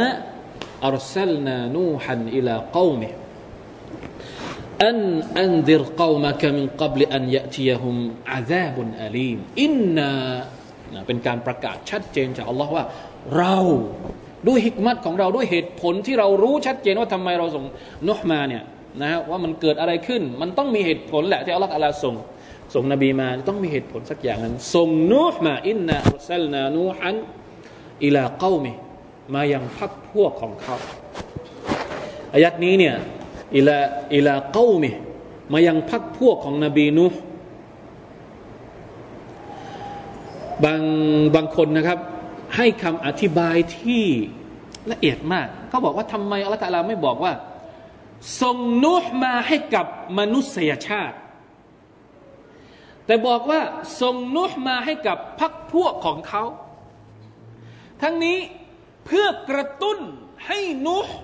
[0.87, 3.09] อัลสลนานูฮันอิลากวมิ
[4.87, 4.99] อัน
[5.41, 7.97] อันดิรกวมะกมินกับลอันยะทียฮุม
[8.33, 10.11] อาซาบุนอาลีมอินนา
[11.07, 12.85] เป็นการประกาศชัดเจนจากอัลลอฮ์ว่า
[13.37, 13.57] เรา
[14.49, 17.65] ด้วยฮิกมัตของเราด้วยเหตุผลที่เรารู้ชัดเจนว่าทำไมเราส่ง
[18.09, 18.63] นุฮมาเนี่ย
[19.03, 22.15] นะว่ามันเกิดอะไรขึ้น มันต้องมีเหตุผลแหละที่อัลลอฮฺอัลลส่ง
[22.75, 27.17] ส่งนบีมาต้องมีเหตุผลสักอย่างนั้นส่งนูห์มาอินนาอัลซัลนานูฮัน
[28.05, 28.73] อิลาเก้ามิ
[29.35, 30.77] มายังพักพวกของเขา
[32.35, 32.95] อายัดนี้เนี่ย
[33.57, 33.79] อิลา
[34.15, 34.91] อิลาเก้ามิ
[35.53, 37.21] มายังพักพวกของนบีนูห์
[40.65, 40.83] บาง
[41.35, 41.99] บางคนนะครับ
[42.57, 44.05] ให้คำอธิบายที่
[44.93, 47.33] ละเอียดมากเขาบอกว่าทำไมอัลลอฮฺไม่บอกว่า
[48.41, 49.87] ส่งนุห์มาให้กับ
[50.19, 51.17] มนุษยชาติ
[53.07, 53.61] แต่บอกว่า
[54.01, 56.45] ส่งนุห์มาให้กับพักพวกของเขา
[58.03, 58.39] ทั้งนี้
[59.07, 59.99] เพื่อกระตุ้น
[60.47, 61.15] ให้นุห์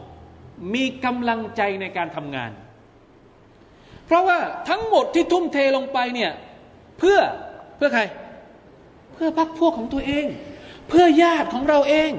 [0.74, 2.50] มีกำลังใจในการทำงาน
[4.06, 6.32] เพราะว่าทั้งหมดที่ทุ่มเทลงไปเนี่ย
[6.98, 7.18] เพื่อ
[7.76, 8.02] เพื่อใคร
[9.14, 10.26] เพื่อพักพวกของตัวเอง
[10.88, 12.10] เพื่อญาติของเราเอง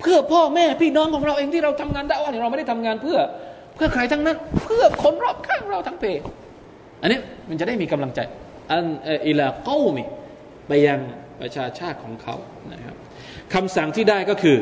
[0.00, 3.18] เพื่อพ่อแม่พี่น้องของเราเองที่เราทำงานได้ว่าเราไม่ได้ทำงานเพื่อ
[3.75, 6.05] เพื่อใครทั้งนั้น เพื่อคนรอบข้างเราทั้งเพ
[7.01, 8.19] อันนี้มันจะได้มีกำลังใจ
[8.71, 8.85] อัน
[9.27, 10.03] อิลาเก้ามิ
[10.67, 10.99] ไปยัง
[11.41, 12.35] ประชาชาติของเขา
[12.73, 12.95] นะครับ
[13.53, 14.57] คำสั่งที่ได้ก็คือ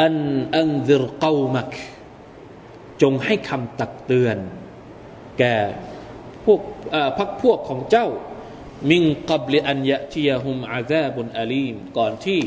[0.00, 0.16] อัน
[0.56, 1.70] อันซิรเก้ามัก
[3.02, 4.36] จงให้คำตักเตือน
[5.38, 5.56] แก่
[6.44, 6.60] พวก
[7.18, 8.08] พักพวกของเจ้า
[8.90, 12.40] มิงกับลิอันยะทียหุมอาซาบุนอาลีม ก่อนที่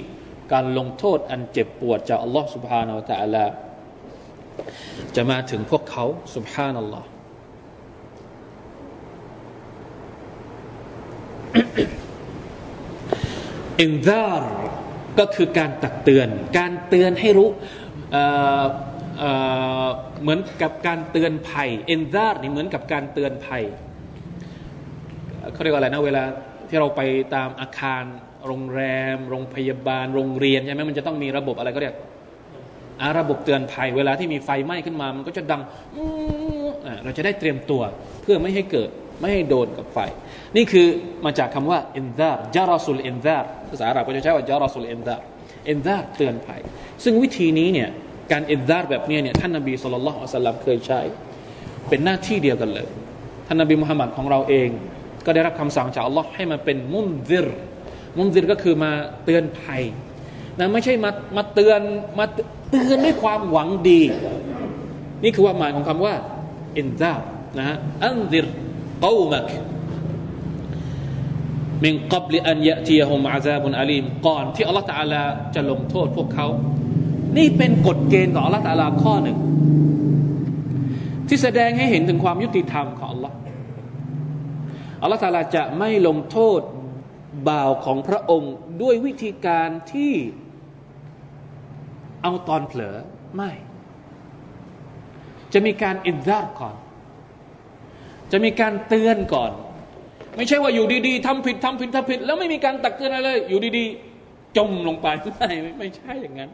[0.54, 3.46] การลงโทษอันเจ็บปวดจากอัลลอฮ์ سبحانه และ تعالى
[5.17, 7.09] จะมาถึงพวกเขาสุบฮานัลลอฮ์
[13.81, 14.53] อินซาร์
[15.19, 17.49] ก็คือการตักเตือน การเตือนให้รู้
[20.23, 23.63] เหมือนกับการเตือนภัย إنذار นี่เหมือนกับการเตือนภัย
[25.53, 26.23] เขาเรียกว่าอะไรนะเวลา
[26.69, 27.01] ที่เราไป
[27.35, 28.05] ตามอาคาร
[28.47, 28.83] โรงแร
[29.15, 31.95] ม โรงพยาบาล โรงเรียนใช่ไหมมันจะต้องมีระบบอะไรก็เรียก
[33.19, 35.63] ระบบเตือนภัย เวลาที่มีไฟไหม้ขึ้นมา มันก็จะดัง
[37.05, 37.83] เราจะได้เตรียมตัว
[38.23, 38.89] เพื่อไม่ให้เกิด
[39.21, 39.99] ไม่ให้โดนกับไฟ
[40.57, 40.87] นี่คือ
[41.25, 45.25] มาจากคำว่า إنذار جرس الإنذار ภาษาอาหรับก็จะใช้ว่า جرس الإنذار
[45.69, 46.61] إنذار เตือนภัย
[47.05, 47.89] ซึ่งวิธีนี้เนี่ย
[48.33, 51.01] การ إنذار แบบนี้เนี่ยท่านนบี صلى الله عليه وسلم เคยใช้
[51.89, 52.89] เป็นหน้าที่เดียวกันเลย
[53.47, 54.69] ท่านนบีมุฮัมมัดของเราเอง
[55.27, 57.49] ก็ได้รับคำสั่งจากอัลลอฮ์ให้มาเป็นمنذر
[58.19, 58.91] منذر ก็คือมา
[59.25, 59.83] เตือนภัย
[60.61, 61.81] นะไม่ใช่มามาเตือน
[62.19, 62.27] มา
[62.71, 64.01] เตือนด้วยความหวังดี
[65.23, 66.15] นี่คือคว่าหมายของคำว่า
[66.79, 67.21] อินซาบ
[67.59, 68.47] นะฮะอันดิร
[69.05, 69.49] กอมัก
[71.83, 75.23] มิงกับลิอันยะทียฮุมอาซาบุนอาลีมก่อนที่อัลลอฮฺตาลา
[75.55, 76.47] จะลงโทษพวกเขา
[77.37, 79.39] นี่เป็นกฎเกณฑ์ของอัลลอฮฺตาลาข้อหนึ่ง
[81.29, 83.35] ที่แสดงให้เห็นถึงความยุติธรรมของอัลลอฮ์
[85.03, 86.61] อัลลอฮฺตาลาจะไม่ลงโทษ
[87.49, 90.15] บ่าวของพระองค์ด้วยวิธีการที่
[92.23, 92.97] เอาตอนเผลอ
[93.37, 93.51] ไม่
[95.53, 96.75] จะมีการอินซาร์ก่อน
[98.33, 99.53] จะมีการเตือนก่อน
[100.37, 105.07] ไม่ใช่ว่าอยู่ดีๆทำผิดทำผิดทำผิด แล้วไม่มีการตักเตือนอะไรเลย อยู่ดีๆ จมลงไป
[105.39, 106.51] ไม่ไม่ใช่อย่างนั้น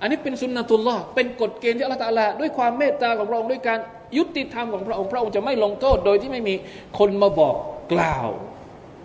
[0.00, 3.78] อันนี้เป็นสุนนะตุลลอฮ์เป็นกฎเกณฑ์ที่อัลลอฮฺตาลาด้วยความเมตตาของพระองค์ด้วยการ
[4.18, 6.54] ยุติธรรมของพระองค์พระองค์จะไม่ลงโทษโดยที่ไม่มี
[6.98, 7.54] คนมาบอก
[7.92, 8.28] กล่าว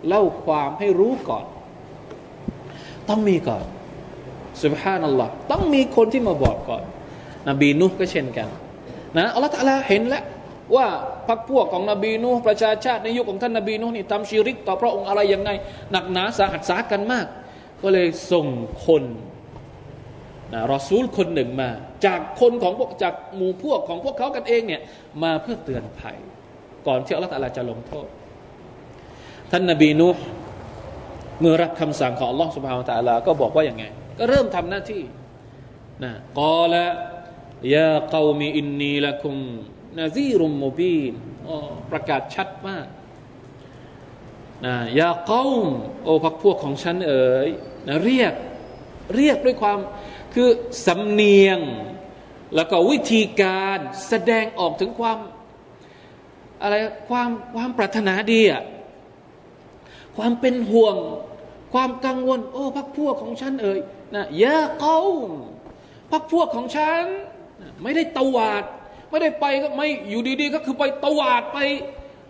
[0.08, 1.44] เล่าความให้รู้ก่อน
[3.08, 3.64] ต้องมีก่อน
[4.62, 6.82] สุบฮานัลลอฮ์ต้องมีคนที่มาบอกก่อน
[7.48, 8.48] นบีนุก็เช่นกัน
[9.16, 10.24] นะอัลลอฮฺตาลาเห็นแล้ว
[10.76, 10.86] ว่า
[11.28, 15.50] พรรคพวกของนบีนูประชาชาติในยุคของท่านนบีนูนี่ทำชีริก ต่อพระองค์อะไรยังไง
[15.92, 17.26] หนักหนาสาหัสสากันมาก
[17.82, 18.46] ก็เลยส่ง
[18.86, 19.04] คน
[20.52, 21.70] นะรอซูลคนหนึ่งมา
[22.06, 24.80] จากคนของพวกจากหมู่พวกของพวกเขากันเองเนี่ย
[25.22, 26.16] มาเพื่อเตือนภัย
[26.86, 28.06] ก่อนที่อัลลอฮฺจะลงโทษ
[29.50, 30.08] ท่านนบีนู
[31.40, 33.84] เมื่อรับคำสั่งของอัลลอฮฺสุบฮานตะลาก็บอกว่าอย่างไง
[34.18, 35.02] ก็เริ่มทำหน้าที่
[36.02, 36.86] นะกอละ
[37.74, 39.36] ยาเกามีอินนีละคุม
[39.98, 41.12] นาซีรุมโมบีน
[41.90, 42.86] ประกาศชัดมาก
[44.64, 45.44] นะยาเก้า
[46.04, 47.48] โอพักพวกของฉันเอ๋ย
[47.88, 48.34] นะเรียก
[49.16, 49.78] เรียกด้วยความ
[50.34, 50.48] คือ
[50.86, 51.58] สำเนียง
[52.54, 55.18] แล้วก็วิธีการแสดงออกถึงความ
[56.62, 56.74] อะไร
[57.08, 58.62] ความความปรารถนาดีอะ
[60.16, 60.96] ความเป็นห่วง
[61.72, 63.80] ความกังวล โอ้พักพวกของฉันเอ่ย
[64.14, 64.98] นะยาเก้า
[66.10, 67.04] พักพวกของฉัน
[67.82, 68.64] ไม่ได้ตวาด
[69.10, 71.58] ไม่ได้ไปก็ไม่อยู่ดีๆ ก็คือไปตวาดไป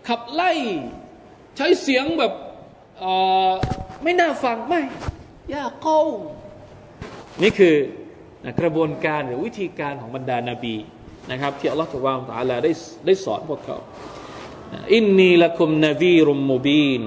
[0.07, 0.51] ขับไล่
[1.57, 2.33] ใช้เสียงแบบ
[4.03, 4.81] ไม่น่าฟังไม่
[5.53, 6.01] ยาเก้า
[7.41, 7.75] นี่คือ
[8.59, 10.75] กระบวนการหรือวิธีการของบรรดานาบี
[11.31, 12.71] นะครับ ที่อัลลอฮฺสุบานตะลาได้
[13.05, 13.77] ได้สอนพวกเขา
[14.93, 17.03] อินนีละคุมนบีรุมมูบีน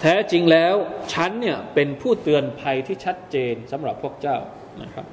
[0.00, 0.74] แท้จริงแล้ว
[1.12, 4.38] ฉันเนี่ยเป็นผู้เตือนภัยที่ชัดเจนสำหรับพวกเจ้า
[4.82, 5.06] นะครับ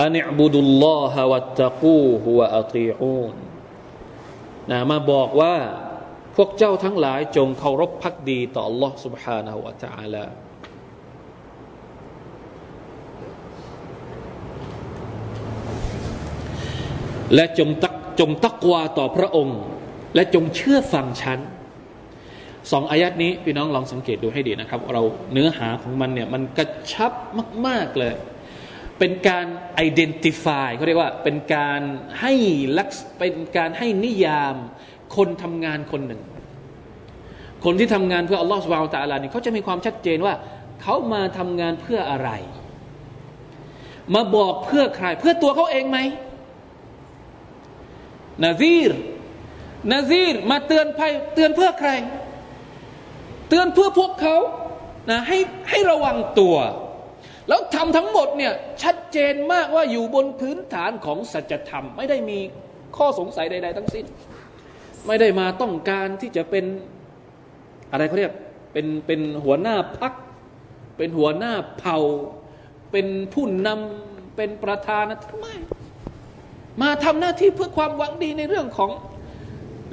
[0.00, 3.34] อันิบุดุลลอฮะวัตตะกูฮุวะอัตีอูน
[4.70, 5.56] นะมาบอกว่า
[6.36, 10.24] พวกเจ้าทั้งหลายจงเคารพพักดีต่อ Allah سبحانه และ تعالى
[17.34, 19.58] และจงตักจงตักวาต่อพระองค์
[20.14, 21.38] และจงเชื่อฟังฉัน
[22.71, 25.01] สองอายัดนี้พี่น้องลองสังเกตดูให้ดีนะครับ เรา
[25.33, 27.11] เนื้อหาของมันเนี่ยมันกระชับ
[27.67, 28.15] มาก ๆเลย
[28.99, 29.45] เป็นการ
[29.87, 31.81] identify เขาเรียกว่าเป็นการ
[32.21, 32.33] ให้
[32.77, 34.55] ลักษเป็นการให้นิยาม
[35.15, 36.21] คนทำงานคนหนึ่ง
[37.63, 40.33] คนที่ทำงานเพื่ออัลลอฮฺสุบานตะลานี่เขาจะมีความชัดเจนว่า
[40.81, 42.29] เขามาทำงานเพื่ออะไร
[44.13, 45.99] มาบอกเพื่อใคร เพื่อตัวเขาเองไหม
[48.43, 48.91] นาซีร
[49.91, 51.91] นาซีรมาเตือนภัยเตือนเพื่อใคร
[53.49, 54.35] เตือนเพื่อพวกเขา
[55.09, 55.37] นะให้
[55.69, 56.55] ให้ระวังตัว
[57.47, 62.39] แล้วทำทั้งหมดเนี่ยชัดเจนมากว่าอยู่บนพื้นฐานของสัจธรรม ไม่ได้มี
[62.97, 64.05] ข้อสงสัยใด ๆ ทั้งสิ้น
[65.07, 66.65] ไม่ได้มาต้องการที่จะเป็น
[67.91, 68.33] อะไรเขาเรียก
[68.73, 70.13] เป็นเป็นหัวหน้าพัก
[70.97, 71.97] เป็นหัวหน้าเผ่า
[72.91, 75.47] เป็นผู้นำเป็นประธานนะทำไม
[76.81, 78.89] มาทำหน้าที่เพื่อความหวังดีในเรื่องของ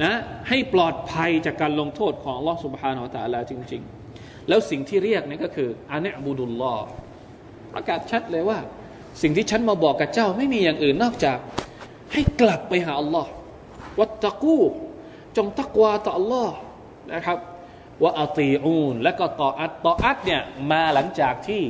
[0.03, 0.13] นะ
[0.49, 3.83] ให้ปลอดภัยจากการลงโทษของลอสุบฮานอัลตะลาจริง
[4.15, 6.87] ๆ แล้วสิ่งที่เรียกนี่ก็คืออาเนบูดุลลอฮ์
[7.73, 8.59] ประกาศชัดเลยว่า
[9.23, 11.39] สิ่งที่ฉันมาบอกกับเจ้าไม่มีอย่างอื่นนอกจาก
[12.13, 13.31] ให้กลับไปหาอัลลอฮ์
[13.99, 14.59] วัตตะกู
[15.37, 16.55] จงตักวาต่ออัลลอฮ์
[17.15, 17.39] นะครับ
[18.03, 21.63] ว่าอัตีอูนและก็ต่ออัตต่ออัตเนี่ยมาหลังจากที่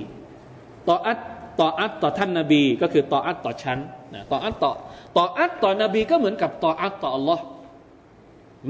[0.89, 1.19] ต่ออัต
[1.61, 3.79] ต่ออัตต่อท่านนาบี ก็คือต่ออัตต่อฉัน
[4.15, 4.73] นะต่ออัตต่อ
[5.17, 7.45] ต่ออัตต่อนบีก็เหมือนกับต่ออัตต่ออัลลอฮ์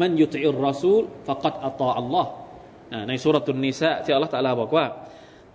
[0.00, 2.30] มันยุติอุรรอซูลฟะกัดอัตตออัลลอฮ์
[3.09, 4.85] ในสุรตุนนิสะที่อัลลอฮ์ตะลาบอกว่า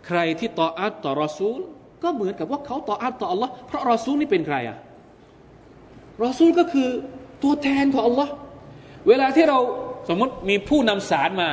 [0.08, 1.60] ใครที่ต่ออัตต่อรอซูล
[2.04, 4.78] ก็เหมือนกับว่าเขาต่ออัตต่ออัลลอฮ์เพราะรอซูลนี่เป็นใครอะ
[6.24, 6.90] รอซูลก็คือ
[7.44, 8.32] ตัวแทนของอัลลอฮ์
[9.08, 9.58] เวลาที่เรา
[10.10, 11.50] สมมติมีผู้นำสารมา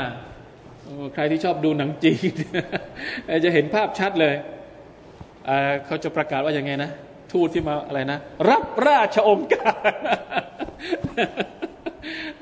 [1.15, 2.33] ใครที่ชอบดูหนังจีน
[3.45, 4.35] จะเห็นภาพชัดเลย
[5.87, 6.91] เขาจะประกาศว่าอย่างไงนะ
[7.33, 8.19] ทูตที่มาอะไรนะ
[8.51, 9.91] รับราชองค์การ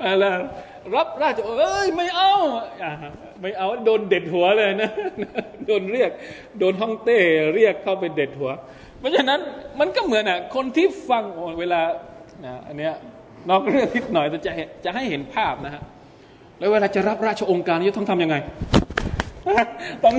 [0.01, 0.25] อะไร
[0.95, 2.33] รับราชเอ้ยไม่เอา
[3.41, 4.91] ไม่เอาโดนเด็ดหัวเลยนะ
[5.67, 6.11] โดนเรียก
[6.59, 7.19] โดนห้องเต้
[7.55, 8.51] เรียกเข้าไปเด็ดหัว
[8.99, 9.39] เพราะฉะนั้น
[9.79, 11.23] มันก็เหมือนอะคนที่ฟัง
[11.59, 11.81] เวลา
[12.67, 12.93] อันเนี้ย
[13.49, 14.51] นอกเรื่องนิดหน่อยจะ
[14.85, 15.83] จะให้เห็นภาพนะฮะ
[16.59, 18.35] แล้วเวลาจะรับราชองค์การจะต้องทำยังไง
[20.03, 20.15] ต้อง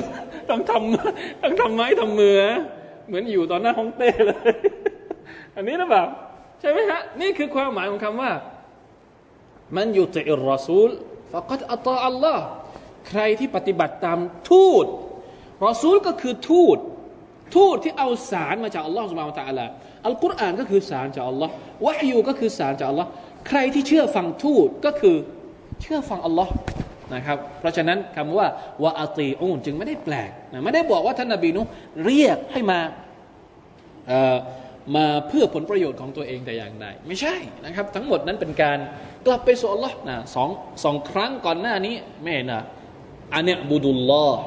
[0.51, 2.37] ต้องทำต้องทำไม้ทำมือ
[3.07, 4.55] เหมือนอยู่ตอนหน้าห้องเต้เลย
[5.57, 6.09] อันนี้นะแบบ
[6.61, 8.31] ใช่ไหมฮะนี่คือความหมายของคำว่า
[9.75, 10.89] มันยุติอิรรอซูล
[11.33, 12.45] ฟะกัดอัตอัลลอฮ์
[13.09, 14.19] ใครที่ปฏิบัติตาม
[14.51, 14.87] ทูต
[15.67, 16.79] รอซูลก็คือทูต
[17.57, 19.61] ทูตที่เอาสารมาจากอัลลอฮ์สุบานตะอัลล
[20.07, 21.53] อัลกุรอานก็คือสารจากอัลลอฮ์
[21.85, 23.09] วะฮยูก็คือสารจากอัลลอฮ์
[23.49, 25.17] ใครที่เชื่อฟังทูตก็คือ
[25.83, 26.53] เชื่อฟังอัลลอฮ์
[27.15, 28.49] นะครับ เพราะฉะนั้นคำว่า
[28.85, 31.63] วะอัตีอูนจึงไม่ได้แปลกนะไม่ได้บอกว่าท่านนบีนุ
[32.05, 32.79] เรียกให้มา
[34.09, 34.37] เอ่อ
[34.95, 38.79] มาเพื่อผลประโยชน์ของตัวเองแต่อย่างใดไม่ใช่นะครับ ทั้งหมดนั้นเป็นการ
[39.27, 40.49] กลับไปสู่อัลลอฮ์นะสอง
[40.85, 42.61] สองครั้งก่อนหน้านี้ไม่นะ
[43.35, 44.41] อันเนี้ยบุดุลลอฮ์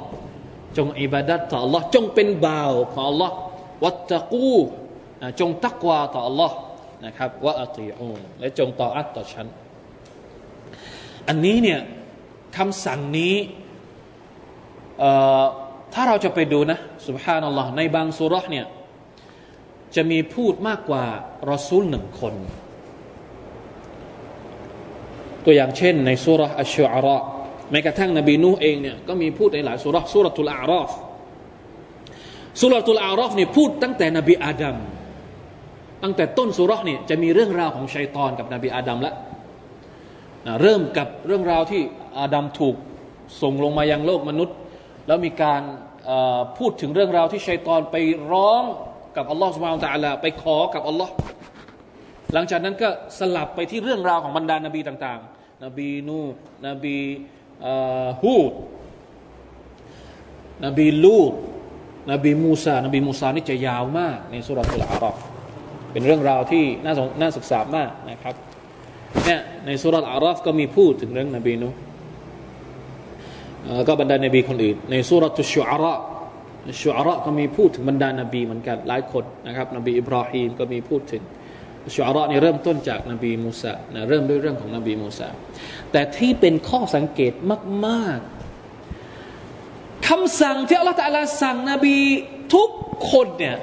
[0.78, 3.32] จงอิบาดัตต่อ Allah จงเป็นบ่าวของ Allah
[3.84, 4.56] วัตตะกู
[5.40, 6.52] จงตักวาต่อ Allah
[7.06, 9.48] นะครับว่าอัติอูและจงต่ออัตต่อฉัน
[11.28, 11.80] อันนี้เนี่ย
[12.58, 13.36] คำสั่งนี้
[15.94, 18.66] ถ้าเราจะไปดูนะสุบฮานัลลอฮ์ในบางสุรษเนี่ย
[19.96, 21.04] จะมีพูดมากกว่า
[21.52, 22.34] รอซูลหนึ่งคน
[25.46, 27.18] ตัวอย่างเช่น ในสุรษอัชชุอาระ
[27.72, 30.90] แม้กระทั่งนบีนูเองเนี่ยก็มีพูดในหลายสุรษสุรตุลอารอฟ
[32.60, 34.78] สุรตุลอารอฟเนี่ยพูดตั้งแต่นบีอาดัม
[36.04, 39.16] ตั้งแต่ต้นสุรษเนี่ยจะมีเรื่องราวของชัยตอนกับนบีอาดัมล้ว
[40.62, 41.82] เริ่มกับเรื่องราวที่
[42.20, 42.76] อาดัมถูก
[43.42, 44.56] ส่งลงมายังโลกมนุษย์
[45.08, 45.62] แล้วมีการ
[46.58, 47.96] พูดถึงเรื่องราวที่ชัยตอนไป
[48.32, 48.64] ร้อง
[49.16, 51.14] กับอัลลอฮฺ سبحانه وتعالى ไปขอกับอัลลอฮ์
[52.34, 56.20] หลังจากนั้นก็สลับไปที่เรื่องราวของบรรดานบีต่างๆ นบีนูห์
[56.68, 56.98] นบี
[58.22, 58.54] ฮูด
[60.66, 61.34] นบีลูฏ
[62.12, 65.18] นบีมูซานบีมูซานี่จะยาวมาก ใน سورة الأعراف
[65.92, 68.36] เป็นเรื่องราวที่น่าน่าศึกษามากนะครับ
[69.26, 71.70] เนี่ยใน سورة الأعراف ก็มีพูดถึงเรื่องนบีนูห์
[73.88, 75.94] ก็บรรดานบีคนอื่น ในสุรตุชูอาระ
[76.82, 81.24] ชูอาระก็มีพูดถึงบรรดานบีเหมือนกันหลายคนนะครับ นบีอิบราฮิมก็มีพูดถึง
[81.96, 85.30] ชูอาระนี่เริ่มต้นจากนบีมูซานะเริ่มด้วยเรื่องของนบีมูซา
[85.92, 87.34] แต่ที่เป็นข้อสังเกต
[87.86, 91.98] มากๆคำสั่งที่อัลลอฮฺตาลาสั่งนบี
[92.56, 92.70] ทุก
[93.12, 93.56] คนเนี่ย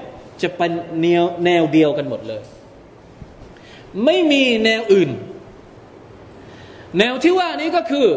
[0.42, 2.42] จะเป็นแนวแนวเดียวกันหมดเลย
[4.04, 5.10] ไม่มีแนวอื่น
[6.98, 8.08] แนวที่ว่านี้ก็คือ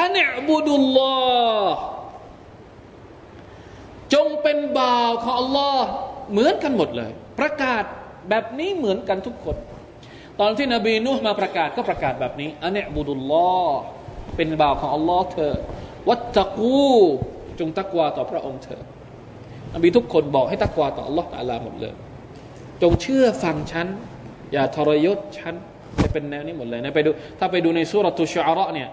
[0.00, 1.14] อันบุดุลลอ
[1.64, 1.91] ฮ์
[4.14, 5.86] จงเป็นบ่าวของอัลลอฮ์
[6.32, 7.84] เหมือนกันหมดเลย ประกาศ
[8.28, 9.56] แบบนี้เหมือนกันทุกคน
[10.40, 13.78] ตอนที่นบีนูห์มาประกาศก็ประกาศแบบนี้อันเนบุดุลลอฮ์
[14.36, 15.52] เป็นบ่าวของอัลลอฮ์เธอ
[16.08, 16.90] วัตตะกู
[17.58, 18.82] จงตักวาต่อพระองค์เธอ
[19.74, 21.94] นบีทุกคนบอกให้ตักวาต่ออัลลอฮ์ตาลาหมดเลย
[22.82, 23.86] จงเชื่อฟังฉัน
[24.52, 25.54] อย่าทรยศฉัน
[26.02, 28.88] จะเป็นแนวนี้หมดเลยนะไปดูถ้าไปดูในสุรทูชอาระเนี่ย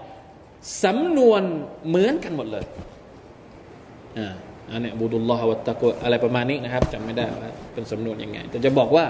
[0.84, 1.42] สำนวน
[1.88, 2.66] เหมือนกันหมดเลย
[4.18, 4.36] อ่า
[4.72, 9.06] อันนี้บูดุลลอฮฺวัตตะกุอะไรประมาณนี้นะครับจำไม่ได้ว่าเป็นสำนวนยังไง แต่จะบอกว่า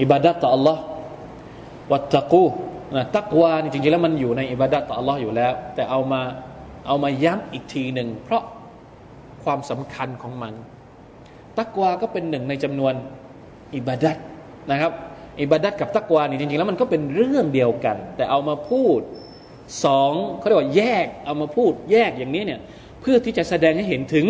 [0.00, 0.76] อิบาดัตต่อ Allah
[1.92, 2.44] วัตตะกู
[2.96, 6.20] นะตักวานจริงๆแล้วมันอยู่ในอิบาดัตต่อ Allah อยู่แล้ว แต่เอามา
[6.86, 8.42] เอามาย้ำอีกทีหนึ่งเพราะ
[9.44, 10.54] ความสำคัญของมัน
[11.58, 12.94] ตักวาก็เป็นหนึ่งในจำนวน
[13.76, 14.16] อิบาดัต
[14.70, 14.92] นะครับ
[15.42, 19.00] อิบาดัตกับตักวานี่จริงๆแล้วมันก็เป็นเรื่องเดียวกัน แต่เอามาพูด
[19.84, 22.60] สองเขาเรียกว่าแยกเอามาพูดแยกอย่างนี้เนี่ย
[23.00, 24.26] เพื่อที่จะแสดงให้เห็นถึง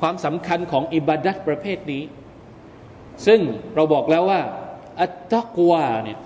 [0.00, 2.02] ความสำคัญของอิบาดัตประเภทนี้
[3.26, 3.40] ซึ่ง
[3.74, 4.40] เราบอกแล้วว่า
[5.00, 6.18] อัตตะกวาเนี่ย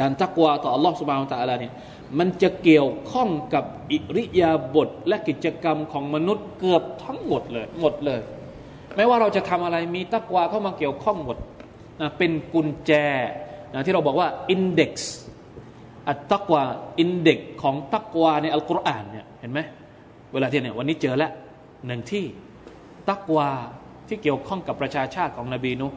[0.00, 1.72] การตักวาต่ออัลลอฮ์สุบานตะอัลาเนี่ย
[2.18, 8.20] มันจะเกี่ยวข้องกับอิริยาบถและกิจกรรมของมนุษย์เกือบทั้งหมดเลยหมดเลย
[8.96, 11.36] ไม่ว่าเราจะทำอะไรมีตักวาเข้ามาเกี่ยวข้องหมด
[12.00, 12.92] นะเป็นกุญแจ
[13.72, 15.14] นะที่เราบอกว่าอินเด็กซ์
[16.08, 16.62] อัตตักวา
[17.00, 19.60] อินเด็กของตักวาในอัลกุรอานเนี่ยเห็นไหม
[20.32, 21.32] เวลาที่เนี่ยวันนี้เจอแล้ว
[21.86, 22.24] หนึ่งที่
[23.10, 23.48] ตักวา
[24.08, 25.88] ที่เกี่ยวข้องกับประชาชาติของนบีนุ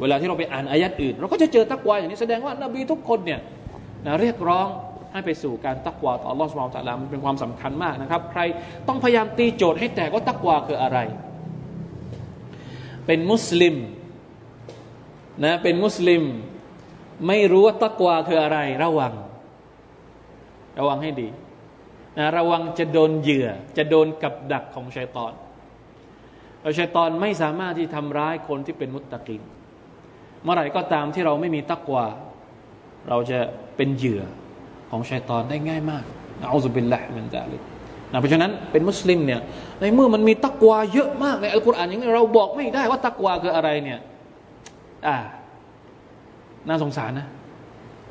[0.00, 3.40] เวลาที่เราไปอ่านอายัดอื่น เราก็จะเจอตักวาอย่างนี้แสดงว่านบีทุกคนเนี่ย
[4.06, 4.68] นะเรียกร้อง
[5.12, 8.40] ให้ไปสู่การตักวาต่ออัลอฮฺสุบไบร์ตะลามันเป็นความสำคัญมากนะครับ ใคร
[8.88, 10.98] ต้องพยายามตีโจทย์ให้แตกว่าตักวาคืออะไร
[13.06, 13.74] เป็นมุสลิม
[15.44, 16.22] นะเป็นมุสลิม
[17.26, 19.12] ไม่รู้ว่าตักวาคืออะไรระวัง
[20.78, 21.28] ระวังให้ดี
[22.18, 25.32] นะระวังจะโดนเหยื่อ จะโดนกับดักของชัยตอน
[26.62, 29.42] เราชัยตอนไม่สามารถที่ทำร้ายคนที่เป็นมุตตะกิน
[30.42, 32.04] เมื่อไหร่ก็ตามที่เราไม่มีตักวา
[33.08, 33.38] เราจะ
[33.76, 34.22] เป็นเหยื่อ
[34.90, 36.04] ของชัยตอนได้ง่ายมาก
[36.40, 37.62] นะอัลลอฮฺบิลละมันจะเลย
[38.12, 39.40] นะเพราะฉะนั้นเป็นมุสลิมเนี่ย
[39.80, 43.98] ในเมื่อมันมีตักวาเยอะมากในอัลกุรอานอย่างนี้เราบอกไม่ได้ว่าตักวาคืออะไรเนี่ย
[45.06, 45.16] อ่า
[46.68, 47.26] น่าสงสารนะ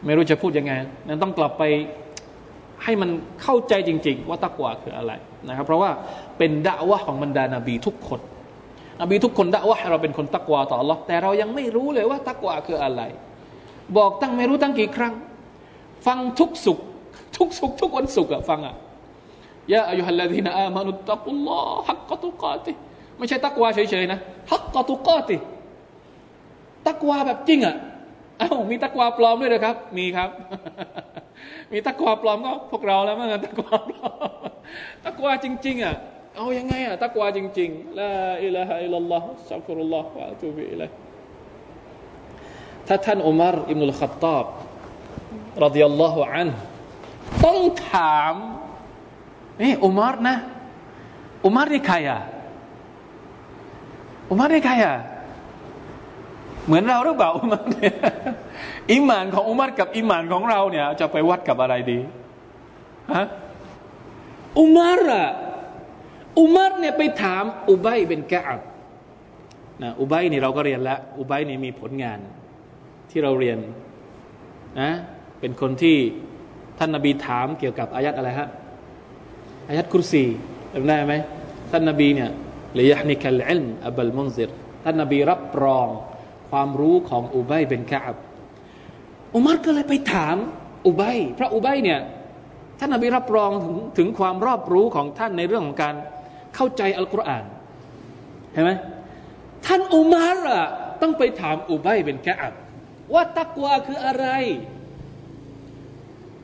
[0.05, 0.71] ไม่รู้จะพูดยังไง
[1.07, 1.63] นั้นต้องกลับไป
[2.83, 3.09] ให้มัน
[3.43, 5.11] เข้าใจจริง ๆ ว่าตักวาคืออะไร
[5.47, 5.89] นะครับ เพราะว่า
[6.37, 8.19] เป็นดะวะของบรรดานาบีทุกคน
[9.01, 13.01] นบีทุกคนดะวะเราเป็นคนตักวาต่อ Allah แต่เรายังไม่รู้เลยว่าตักวาคืออะไร
[13.97, 15.13] บอกตั้งไม่รู้ตั้งกี่ครั้ง
[16.05, 16.79] ฟังทุกสุข
[17.37, 18.75] ทุกสุข ทุกวันสุขอะฟังอะ
[19.73, 22.71] ยะอายุฮัลลาดีนอามานุตักุลลอฮ์ฮักกตุกาติ
[23.17, 24.19] ไม่ใช่ตักวาเฉยๆนะ
[24.51, 25.37] ฮักกตุกาติ
[26.87, 27.75] ตักวาแบบจริงอะ
[28.41, 30.29] อ้าวมีตะกวาปลอมด้วยเลยครับ มีครับ
[31.71, 34.13] มีตะกวาปลอมก็พวกเราแล้วมั้งตะกวาปลอม
[35.05, 35.95] ตะกวาจริง ๆ อะ
[36.35, 38.11] เอายังไงอะตะกวาจริงๆลา
[38.43, 40.89] อิลาฮะอิลลัลลอฮ์สักฟุรุลลอฮ์วะตูบิอิลัย
[42.87, 44.45] ถ้าท่านอุมารอิบนุลขัตตาบ
[45.65, 46.49] รดิยัลลอฮุอัน
[47.45, 47.59] ต้อง
[47.91, 48.35] ถาม
[49.61, 50.35] นี่อุมารนะ
[51.45, 52.19] อุมารนี่ใครอะ
[54.29, 54.95] อุมารนี่ใครอะ
[56.65, 57.93] เหมือนเราหรือเปล่าอุมารเนี่ย
[58.91, 61.99] อิมานของอุมารกับอิมานของเราเนี่ย จะไปวัดกับอะไรดี
[63.13, 63.25] ฮะ
[64.59, 65.27] อุมารอะ
[66.39, 68.61] อุมารเนี่ยไปถามอุบัยเป็นกะอับ
[69.83, 72.19] นะอุบัยนี่เราก็เรียนแล้ว อุบัยนี่มีผลงาน
[73.09, 73.57] ที่เราเรียน
[74.79, 74.91] นะ
[75.39, 75.97] เป็นคนที่
[76.77, 78.47] ท่านนบีถามเกี่ยวกับอายัดอะไรฮะ
[79.67, 80.23] อายัดคุรซี
[80.73, 81.15] จำได้ไหม
[81.71, 82.29] ท่านนบีเนี่ย
[82.73, 84.49] เลยยะนิคัลอิลมอับลมุนซิร
[84.83, 85.87] ท่านนบีรับรอง
[86.55, 88.17] ความรู้ของอุบัยเป็นกะอับ
[89.33, 90.35] อุมัรก็เลยไปถาม
[90.85, 91.99] อุบัยพระอุบัยเนี่ย
[92.79, 95.95] ท่านนบีรับรองถึงถึงความรอบรู้ของท่านในเรื่องของการ
[96.55, 97.43] เข้าใจอัลกุรอาน
[98.53, 98.71] เห็นไหม
[99.65, 100.63] ท่านอุมัรอะ
[101.01, 102.53] ต้องไปถามอุบัยเป็นกะอับ
[103.13, 104.25] ว่าตักวาคืออะไร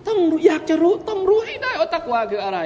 [0.08, 2.60] ต้องอยากจะรู้ต้องรู้ให้ได้ว่าตักวาคืออะไร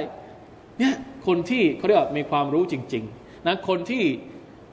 [0.78, 0.94] เนี่ย
[1.26, 4.04] คนที่เขาเรียกว่ามีความรู้จริง ๆนะคนที่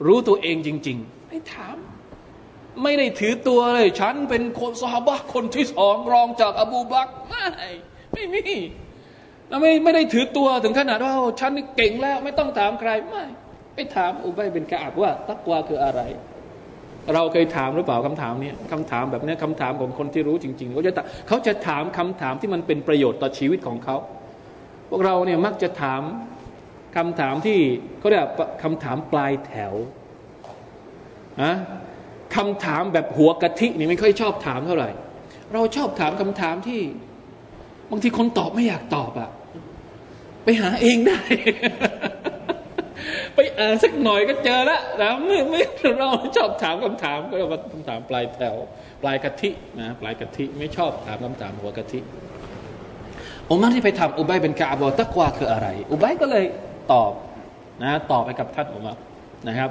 [0.06, 1.76] รู้ตัวเองจริงๆให้ถาม
[2.82, 7.44] ไม่ได้ถือตัวเลย ฉันเป็นคนสฮาบะคนที่สองรองจากอบูบักไม่
[8.12, 8.44] ไม่มี
[9.48, 13.24] แล้วไม่ไม่ได้ถือตัวถึงขนาดว่าฉันเก่งแล้ว ไม่ต้องถามใครไม่
[13.74, 16.00] ไปถามอุบัยเป็นกะอับว่า ตักวาคืออะไร
[17.14, 20.92] เราเคยถามหรือเปล่าคำถามนี้คำถามแบบนี้คำถามของคนที่รู้จริงๆเขาจะ
[21.28, 23.96] เขาจะถามคำถามที่มันเป็นประโยชน์ต่อชีวิตของเขา
[24.90, 26.02] พวกเราเนี่ยมักจะถาม
[26.96, 27.58] คำถามที่
[27.98, 28.24] เขาเรียก
[28.62, 29.74] คำถามปลายแถว
[31.42, 31.54] นะ
[32.36, 34.90] คำถามแบบหัวกะทินี่ไม่ค่อยชอบถามเท่าไหร่
[35.52, 36.80] เราชอบถามคำถามที่
[37.90, 39.30] บางทีคนตอบไม่อยากตอบอะ
[40.44, 41.20] ไปหาเองได้
[43.34, 45.62] ไปอ่านสักหน่อยก็เจอล้วนะไม่ไม่
[45.98, 48.54] เราชอบถามคำถามก็เรียกว่าคำถามปลายแถว
[49.02, 51.98] ปลายกะทินะปลายกะทิไม่ชอบถามคำถามหัวกะทิ
[53.48, 56.44] อุมัรที่ไปทำอุบัยเป็นกาบอตักวาคืออะไร อุบัยก็เลย
[56.92, 57.12] ตอบ
[57.82, 58.98] นะตอบไปกับท่านอุมัร
[59.48, 59.70] นะครับ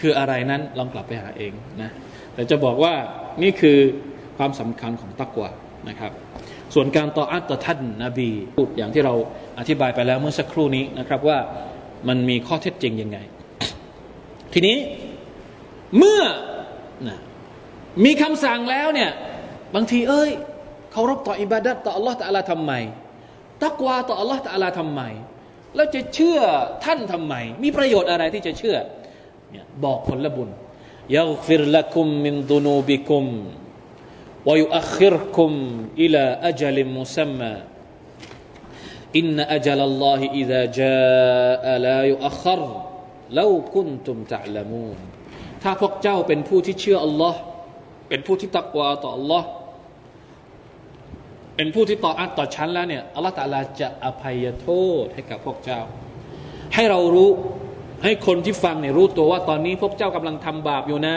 [0.00, 1.90] คืออะไรนั้นลองกลับไปหาเองนะ
[2.34, 2.94] แต่จะบอกว่า
[3.42, 3.78] นี่คือ
[4.38, 5.48] ความสำคัญของตักวา
[5.88, 6.12] นะครับ
[6.74, 9.14] ส่วนการต่ออัตต่อท่านนาบีพูดอย่างที่เรา
[9.58, 11.38] อธิบายไปแล้วเมื่อสักครู่นี้นะครับว่า
[12.08, 13.18] มันมีข้อเท็จจริงยังไง
[14.52, 14.76] ทีนี้
[15.98, 16.22] เมื่อ
[17.08, 17.18] นะ
[18.04, 19.10] มีคำสั่งแล้วเนี่ย
[19.74, 20.30] บางทีเอ้ย
[20.92, 22.72] เคารพต่ออิบาดัตต่ออัลลอฮฺตะลาทำไม
[23.64, 25.02] ตักวาต่ออัลลอฮฺตะลาทำไม
[25.76, 26.40] แล้วจะเชื่อ
[26.84, 28.76] ท่านทำไม มีประโยชน์อะไรที่จะเชื่อ
[29.52, 30.48] เนี่ยบอกผลบุญ
[31.16, 33.26] ยักฟิรละคุมมินดุนูบิคุม
[34.48, 35.52] วยุอัครคุม
[36.02, 37.52] อิลาอัจลิมุซัมมา
[39.18, 42.60] อินนอัจลลอฮิอิดะจาลายุอัคร
[43.38, 44.98] ลาคุนตุมตะลามูน
[45.62, 47.40] ถ้าพวกเจ้าเป็นผู้ที่เชื่ออัลลอฮ์
[48.08, 49.48] เป็นผู้ที่ตักวาต่ออัลลอฮ์
[51.56, 54.68] เป็นผู้ที่ต่ออัตต่อชั้นแล้วเนี่ยอัลลอฮ์ตาลาจะอภัยโท
[55.02, 55.80] ษให้กับพวกเจ้า
[56.74, 57.30] ให้เรารู้
[58.04, 61.16] ให้คนที่ฟังเนี่ยรู้ตัวว่าตอนนี้พวกเจ้ากำลังทำบาปอยู่นะ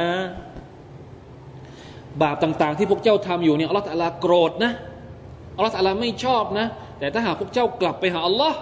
[2.23, 4.71] บาปต่างๆ ที่พวกเจ้าทำอยู่เนี่ยอัลลอฮ์ตาลาโกรธนะ
[5.55, 6.67] อัลลอฮ์ตาลาไม่ชอบนะ
[6.99, 8.59] แต่ถ้าหากพวกเจ้ากลับไปหาอัลลอฮ์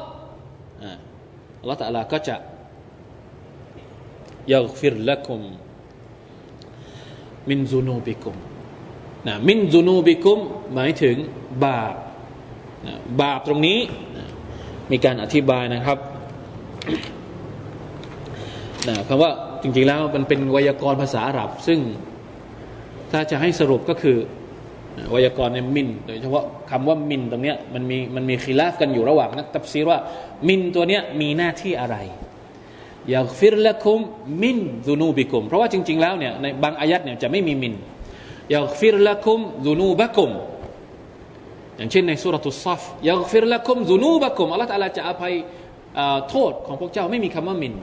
[1.62, 2.36] อัลลอฮ์ตะลาก็จะ
[4.54, 5.42] ยักฟิรละคุม
[7.50, 8.36] มินซูนูบิคุม
[9.28, 10.40] นะมินซูนูบิคุม
[10.74, 11.16] หมายถึง
[11.66, 11.96] บาป
[12.86, 13.80] นะบาปตรงนี้
[14.18, 14.26] นะ
[14.92, 15.98] มีการอธิบายนะครับ
[18.88, 19.32] นะคำว่า
[19.64, 21.80] จริงๆแล้วมันเป็นไวยากรณ์ภาษาอาหรับ ซึ่ง
[23.12, 24.18] ถ้าจะให้สรุปก็คือ
[25.12, 29.98] ไวยากรณ์เนี่ยมิน โดยเฉพาะคำว่ามินตรงเนี้ยมันมีมันมีคีลาฟกันอยู่ระหว่างนักตับซีว่า
[30.48, 31.98] มินตัวเนี้ยมีหน้าที่อะไร
[33.10, 34.00] يغفر لكم
[34.44, 37.74] من ذنوبكم เพราะว่าจริง ๆ แล้วเนี่ยในบางอายัดเนี่ยจะไม่มีมิน
[38.50, 40.32] อย่าฟิรละคุมดูนูบะคุม
[41.78, 45.34] อย่างเช่นในสุรทุสซัฟอยาฟิรละคุมดูนูบะคุมอัลลอฮฺจะอภัย
[46.30, 47.74] โทษของพวกเจ้าไม่มีคำว่า من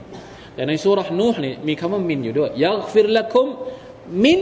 [0.55, 3.47] แต่ใน سورة نوح นี่มีคำว่า من อยู่ด้วย يغفر لكم
[4.23, 4.39] มิน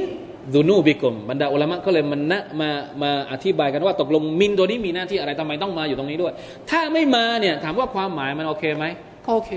[0.54, 2.70] ดูนูบิกมบรรดาอุลามะก็เลยมันนะมา
[3.02, 6.34] มาอธิบายกันว่าตกลงมินตัวนี้มีหน้าที่อะไรทำไมต้องมาอยู่ตรงนี้ด้วย
[6.70, 8.86] ถ้าไม่มาเนี่ยถามว่าความหมายมันโอเคไหม
[9.26, 9.52] ก็โอเค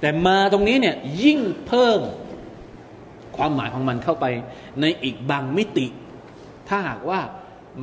[0.00, 2.00] แต่มาตรงนี้เนี่ยยิ่งเพิ่ม
[3.36, 4.26] ความหมายของมันเข้าไป
[4.80, 5.86] ในอีกบางมิติ
[6.68, 7.20] ถ้าหากว่า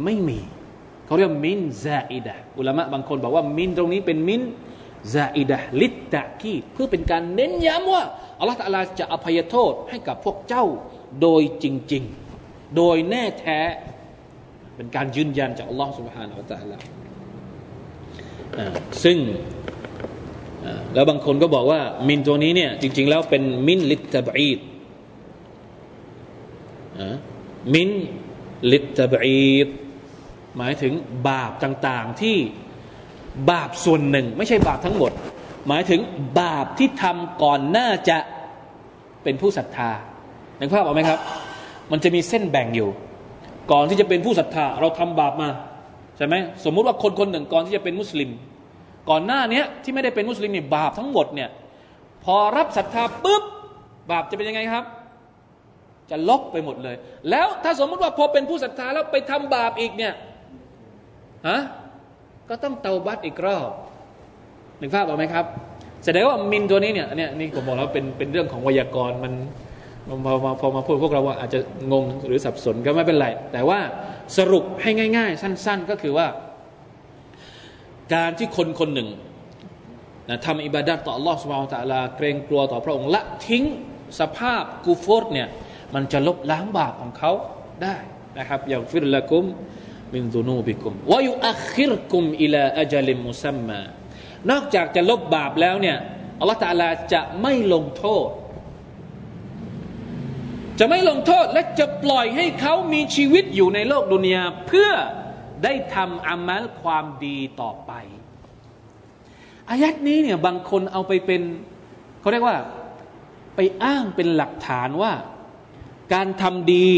[0.04, 0.40] ไม่มี
[1.06, 4.42] เขาเรียกมินซาอิดะอุลามะบางคนบอกว่ามินตรงนี้เป็นมิน
[5.14, 8.04] ซาอิดะลิตตะกีเพื่อเป็นการเน้นย้ำว่า
[8.40, 10.66] อัลลอฮฺ تعالى จะอภัยโทษให้กับพวกเจ้า
[11.22, 12.04] โดยจริง
[12.40, 13.60] ๆ โดยแน่แท้
[14.76, 16.78] เป็นการยืนยันจากอัลลอฮฺ سبحانه وتعالى
[19.04, 19.18] ซึ่ง
[20.94, 24.60] แล้วบางคนก็บอกว่า من ตัวนี้เนี่ยจริง ๆ แล้วเป็น من للتبعيض
[27.74, 27.90] من
[28.72, 29.68] للتبعيض
[30.58, 30.94] หมายถึง
[31.28, 32.38] บาปต่าง ๆที่
[33.52, 35.12] บาปส่วนหนึ่ง ไม่ใช่บาปทั้งหมด
[35.68, 36.00] หมายถึง
[36.40, 38.18] บาปที่ทำก่อนหน้าจะ
[39.24, 39.90] เป็นผู้ศรัทธา
[40.60, 41.20] นึกภาพออกไหมครับ
[41.92, 42.90] มันจะมีเส้นแบ่งอยู่
[43.72, 45.50] ก่อนที่จะเป็นผู้ศรัทธา เราทำบาปมา
[46.18, 46.36] ใช่ไหม
[46.66, 48.30] สมมุติว่าคนคนหนึ่งก่อนที่จะเป็นมุสลิม
[49.10, 51.50] ก่อนหน้านี้ที่ไม่ได้เป็นมุสลิมเนี่ยบาปทั้งหมดเนี่ย
[52.24, 53.44] พอรับศรัทธาปุ๊บ
[54.12, 54.84] บาปจะเป็นยังไงครับ
[56.10, 56.96] จะลบไปหมดเลย
[57.30, 60.14] แล้วถ้าสมมุติว่าพอเป็นผู้ศรัทธาแล้วไปทำบาปอีกเนี่ย
[61.50, 61.60] ฮะ
[62.50, 63.70] ก็ต้องเตาบัตอีกรอบ
[64.80, 65.46] หนึ่งภาพออกไหมครับ
[66.06, 69.34] แสดงว่ามินตัวนี้เนี่ยเนี่ยนี่ผมบอกแล้วเป็นเป็นเรื่องของไวยากรมัน
[70.26, 71.60] พอมาพอมาพูดพวกเราว่าอาจจะ
[71.92, 73.80] งงหรือสับสนก็ไม่เป็นไร แต่ว่า
[74.38, 76.28] สรุปให้ง่าย ๆ สั้น ๆ ก็คือว่า
[78.14, 79.10] การที่คนคนหนึ่ง
[80.30, 81.58] นะทำอิบาดัตต่อ Allah s u b h a
[81.92, 83.64] n a เกรงกลัวต่อพระองค์ละทิ้ง
[84.20, 85.48] สภาพกูฟอดเนี่ย
[85.96, 87.32] มันจะลบล้างบาปของเขา
[87.84, 87.96] ได้
[88.40, 89.46] นะครับอย่างฟิรละกุม
[90.14, 93.80] มินซุนูบิกุมวายุอัคิรกุมอิลาอัจลิมมุซัมมา
[94.52, 95.98] นอกจากจะลบบาปแล้วเนี่ย
[96.40, 98.30] อัลลอฮฺตาลาจะไม่ลงโทษ
[100.80, 104.92] จะไม่ลงโทษและจะปล่อยให้เขามีชีวิตอยู่ในโลกดุนยาเพื่อ
[105.64, 107.92] ได้ทำอามัลความดีต่อไป
[109.70, 111.42] อายัดนี้เนี่ยบางคนเอาไปเป็น
[112.20, 112.58] เขาเรียกว่า
[113.56, 115.14] ไปอ้างเป็นหลักฐานว่า
[116.14, 116.92] การทำดี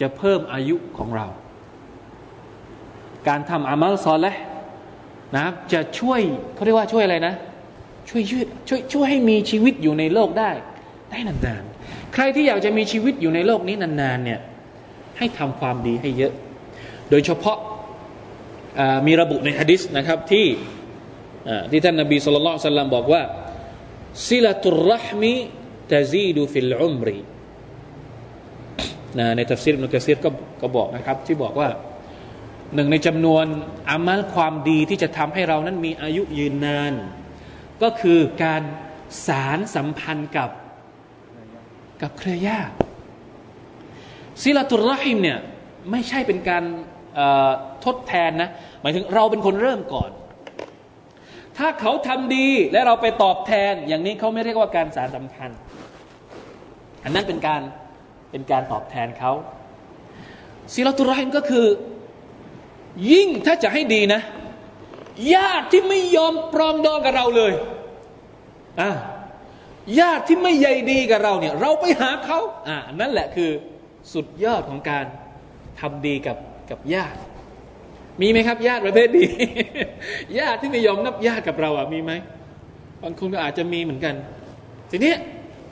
[0.00, 1.26] จะเพิ่มอายุของเรา
[3.28, 4.32] การทำอามัลซอลและ
[5.34, 6.20] นะครับ จะช่วย
[6.54, 7.34] เขาเรียกว่าช่วยอะไรนะ
[8.08, 10.50] ช่วยช่วยช่วยช่วยให้มีชีวิตอยู่ในโลกได้
[11.10, 14.40] ได้นานๆ ใครที่อยากจะมีชีวิตอยู่ในโลกนี้นานๆเนี่ย
[15.18, 16.32] ให้ทำความดีให้เยอะ
[17.10, 17.58] โดยเฉพาะ
[19.06, 20.46] มีระบุในฮะดิษนะครับที่
[21.70, 23.22] ที่ท่านนบีสุลต่านลัมบอกว่า
[24.28, 25.34] ซิลตุรรหมี
[25.92, 27.18] ตะซีดูฟิลอุมรี
[29.36, 31.68] ในทัฟซีรนุกะซีรก็ก็บอกนะครับที่บอกว่า
[32.74, 33.44] หนึ่งในจำนวน
[33.90, 36.92] อามัลความดีที่จะทำให้เรานั้นมีอายุยืนนาน
[37.82, 38.62] ก็คือการ
[39.26, 40.50] สารสัมพันธ์กับ
[42.02, 42.74] กับเครือญาติ
[44.42, 45.38] ซิลาตุรหิมเนี่ย
[45.90, 46.64] ไม่ใช่เป็นการ
[47.84, 48.50] ทดแทนนะ
[48.80, 50.10] หมายถึงเราเป็นคนเริ่มก่อน
[51.58, 55.58] ถ้าเขาทำดีและเราไปตอบแทน อย่างนี้เขาไม่เรียกว่าการสารสัมพันธ์
[57.04, 57.62] อันนั้นเป็นการ
[58.30, 59.32] เป็นการตอบแทนเขา
[60.72, 61.66] ซิลาตุรหิมก็คือ
[63.10, 64.20] ยิ่งถ้าจะให้ดีนะ
[65.34, 67.52] ญาติที่ไม่ยอมปรองดองกับเราเลย
[68.80, 68.90] อ่า
[70.00, 72.38] ญาติที่ไม่ใยดีกับเราเนี่ย เราไปหาเขา
[72.68, 73.50] อ่านั่นแหละคือ
[74.12, 75.04] สุดยอดของการ
[75.80, 76.38] ทำดีกับ
[76.70, 77.18] กับญาติ
[78.20, 79.24] มีไหมครับ ญาติประเภทดี
[80.38, 82.12] ญาติที่ไม่ยอมนับญาติกับเราอะมีไหม
[83.02, 84.14] บางคนก็อาจจะมีเหมือนกัน
[84.90, 85.14] ทีนี้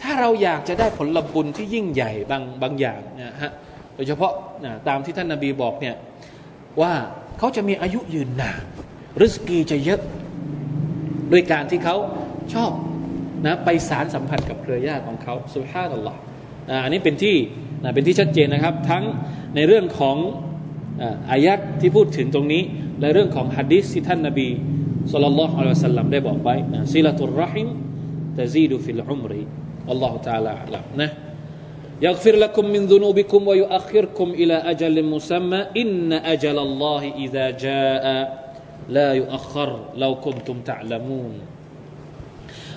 [0.03, 3.53] ถ้าเราอยากจะได้ผลบุญที่ยิ่งใหญ่บางบางอย่างนะฮะ
[3.95, 4.33] โดยเฉพาะ
[4.65, 5.95] นะตามที่ท่านนาบีบอกเนี่ย
[6.81, 6.95] ว่า
[7.39, 8.63] เขาจะมีอายุยืนนาน
[9.21, 10.01] รุสกีจะเยอะ
[11.33, 11.97] ด้วยการที่เขา
[12.55, 12.73] ชอบ
[13.47, 16.19] นะไปสารสัมผัสกับเครือญาติของเขาสุภาพตลอด
[16.85, 17.37] อันนี้เป็นที่
[17.95, 19.05] เป็นที่ชัดเจนนะครับ ทั้ง
[19.55, 20.17] ในเรื่องของ
[21.31, 22.63] อายักที่พูดถึงตรงนี้
[23.01, 24.49] และเรื่องของฮัดดิสที่ท่านนาบี
[25.13, 27.69] สุลต่านละอัลลอฮ์สัลลัมได้บอกไว้นะซิลาตุรรหิม
[28.39, 29.43] ตะซีดูฟิลอุมรี
[29.91, 31.09] อัลลอฮฺตาลาอัลลนะ
[32.02, 38.06] يغفر لكم من ذنوبكم ويؤخركم إلى أجل مسمى إن أجل الله إذا جاء
[38.90, 41.34] لا يؤخر لو كنتم تعلمون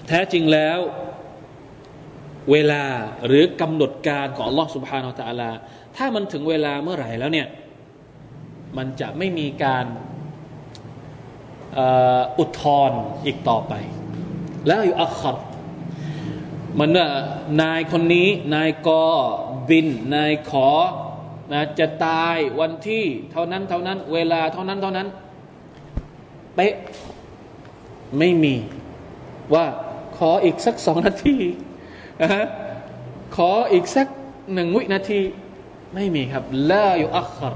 [0.08, 0.78] แท้จริงแล้ว
[2.52, 2.84] เวลา
[3.26, 5.50] หรือกำหนดการของ Allah سبحانه และ تعالى
[5.96, 7.48] ถ้ามันถึงเวลาเมื่อไหร่แล้วเนี่ย
[8.76, 9.86] มันจะไม่มีการ
[12.38, 12.92] อุทธร
[13.26, 13.74] อีกต่อไป
[14.66, 15.36] แล้วอยู่อัคร
[16.76, 17.07] หมันว่า
[17.61, 19.03] นายคนนี้ นายกอ
[19.69, 20.69] บิน นายขอ
[21.51, 25.07] นะจะตายวันที่เท่านั้นเท่านั้น เวลาเท่านั้นเท่านั้น
[26.55, 26.73] เป๊ะ
[28.17, 28.55] ไม่มี
[29.53, 29.65] ว่า
[30.17, 31.38] ขออีกสักสองนาที
[32.21, 32.45] นะ
[33.36, 34.07] ขออีกสัก
[34.53, 35.21] หนึ่งวินาที
[35.95, 37.53] ไม่มีครับลาอยู่อัคร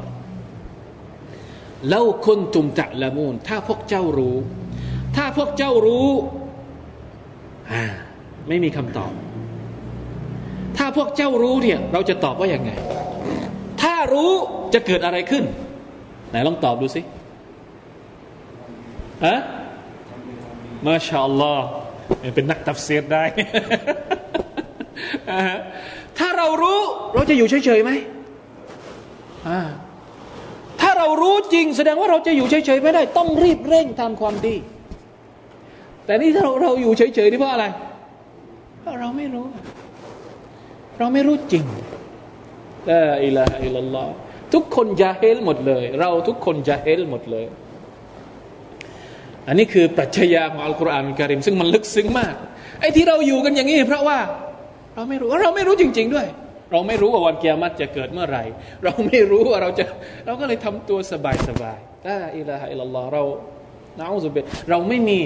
[1.88, 4.38] เล่าคนตุมจะละมูลถ้าพวกเจ้ารู้
[5.16, 6.10] ถ้าพวกเจ้ารู้
[7.72, 7.84] อ่า
[8.50, 9.12] ไม่มีคำตอบ
[10.78, 12.72] ถ้าพวกเจ้ารู้เนี่ย เราจะตอบว่าอย่างไง
[13.82, 14.32] ถ้ารู้
[14.74, 15.44] จะเกิดอะไรขึ้น
[16.30, 17.02] ไหนลองตอบดูสิ
[19.26, 19.40] ฮะ
[20.86, 21.66] มาชาอัลลอฮ์
[22.36, 23.24] เป็นนักตัฟเซียดได้
[26.20, 26.80] ถ้าเรารู้
[27.14, 27.92] เราจะอยู่เฉยๆไหม
[30.82, 30.92] ถ้า
[31.22, 34.56] รู้จริง แสดงว่าเราจะอยู่เฉยๆไม่ได้ ต้องรีบเร่งทำความดี
[36.06, 37.66] แต่นี่ถ้าเราเราอยู่เฉยๆนี่เพราะอะไร
[38.90, 39.46] เราะเราไม่รู้
[41.00, 41.66] เราไม่รู้จริง
[42.90, 44.08] ลาอิลาฮะอิลลอฮ
[44.54, 47.46] ทุกคนจะเฮลหมดเลย เราทุกคนจะเฮลหมดเลย
[49.48, 52.36] อันนี้คือปรัชญาของอัลกุรอานการิม ซึ่งมันลึกซึ้งมาก
[52.80, 54.20] ไอ้ที่เราอยู่กันอย่างนี้ เพราะว่า
[54.96, 56.28] เราไม่รู้เราไม่รู้จริง ๆ ด้วย
[56.72, 58.44] เราไม่รู้ว่าวันเกียรติจะเกิดเมื่อไหร่
[58.84, 59.86] เราไม่รู้ว่าเราจะ
[60.26, 63.24] เราก็เลยทำตัวสบายสบายลาอิลาฮะอิลลอฮเรา
[64.00, 65.20] นะอุบิเราไม่มี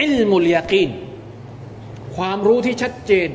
[0.00, 0.90] อิลมุลยากีน
[2.17, 3.29] ความรู้ที่ชัดเจน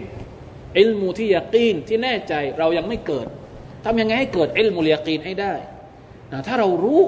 [0.79, 3.27] อิลมูที่ยากีนที่แน่ใจเรายังไม่เกิด
[3.85, 5.55] ทำยังไงให้เกิดอิลมุลยากีนให้ได้
[6.33, 7.01] นะถ้าเรารู้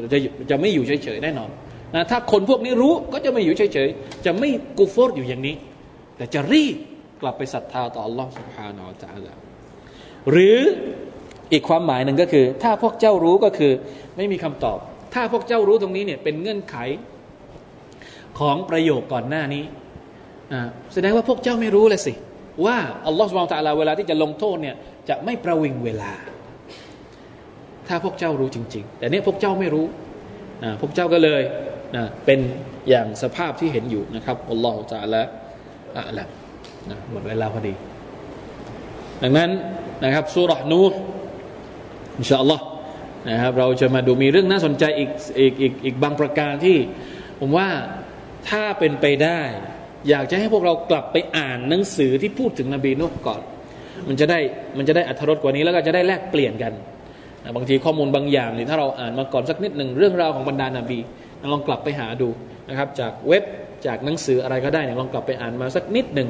[0.00, 0.18] เราจะ
[0.50, 1.50] จะไม่อยู่เฉยๆแน่นอน
[1.94, 4.48] นะถ้าคนพวกนี้รู้ก็จะไม่อยู่เฉยๆจะไม่
[4.78, 5.54] กูฟอร์อยู่อย่างนี้
[6.16, 6.76] แต่จะรีบ
[7.22, 9.32] กลับไปศรัทธาต่อ Allah سبحانه และ تعالى
[10.30, 10.58] หรือ
[11.52, 13.72] อีกความหมายหนึ่งก็คือ ถ้าพวกเจ้ารู้ก็คือ
[14.16, 14.78] ไม่มีคำตอบ
[15.14, 16.76] ถ้าพวกเจ้ารู้ตรงนี้เนี่ยเป็นเงื่อนไข
[18.38, 19.64] ของประโยคก่อนหน้านี้
[20.93, 22.13] แสดงว่าพวกเจ้าไม่รู้เลยสิ
[22.65, 22.77] ว่า
[23.07, 24.75] อัลลอฮฺสุบานตะลาเวลาที่จะลงโทษเนี่ย
[25.09, 26.11] จะไม่ประวิงเวลา
[27.87, 29.85] ถ้าพวกเจ้ารู้จริง ๆ แต่เนี้ยพวกเจ้าไม่รู้
[30.63, 31.41] นะพวกเจ้าก็เลย
[31.95, 32.39] นะเป็น
[32.89, 35.21] อย่างสภาพที่เห็นอยู่นะครับอัลลอฮฺจะละ
[35.97, 36.23] อะละ
[36.89, 37.73] นะหมดเวลาพอดี
[39.21, 39.49] ดังนั้น
[40.03, 40.83] นะครับสุรนู
[42.19, 42.63] อินชาอัลลอฮ์
[43.29, 46.77] นะครับเราจะมาดูมีเรื่องน่าสนใจอีกอีกอีกอีกบางประการที่
[47.39, 47.69] ผมว่า
[48.49, 49.41] ถ้าเป็นไปได้
[50.09, 53.41] อยากจะให้พวกเรากลับไปอ่านหนังสือที่พูดถึงนบีนุก่อน
[54.07, 54.39] มันจะได้
[54.77, 56.73] มันจะได้อัธรสกว่านี้แล้วก็จะได้แลกเปลี่ยนกัน
[57.55, 60.99] บางทีข้อมูลบางอย่างนี่ถ้าเราอ่านมาก่อนสักนิดหนึ่งเรื่องราวของบรรดานาบี
[61.51, 62.29] ลองกลับไปหาดู
[62.69, 63.43] นะครับ จากเว็บ
[63.85, 66.29] จากหนังสืออะไรก็ได้เนี่ยลองกลับไปอ่านมาสักนิดหนึ่ง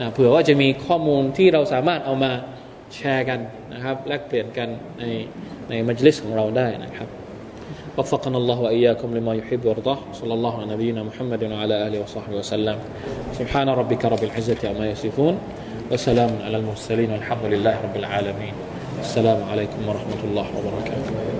[0.00, 2.32] นะเผื่อว่าจะมีข้อมูลที่เราสามารถเอามา
[2.94, 3.40] แชร์กัน
[3.74, 5.04] นะครับ แลกเปลี่ยนกันใน
[5.70, 7.08] ในมัจลิสของเราได้นะครับ
[7.98, 9.98] وفقنا الله وإياكم لما يحب ويرضاه.
[10.12, 12.78] صلى الله على نبينا محمد وعلى آله وصحبه وسلم.
[13.38, 15.38] سبحان ربك رب العزة عما يصفون.
[15.92, 18.54] وسلام على المرسلين والحمد لله رب العالمين.
[19.00, 21.33] السلام عليكم ورحمة الله وبركاته.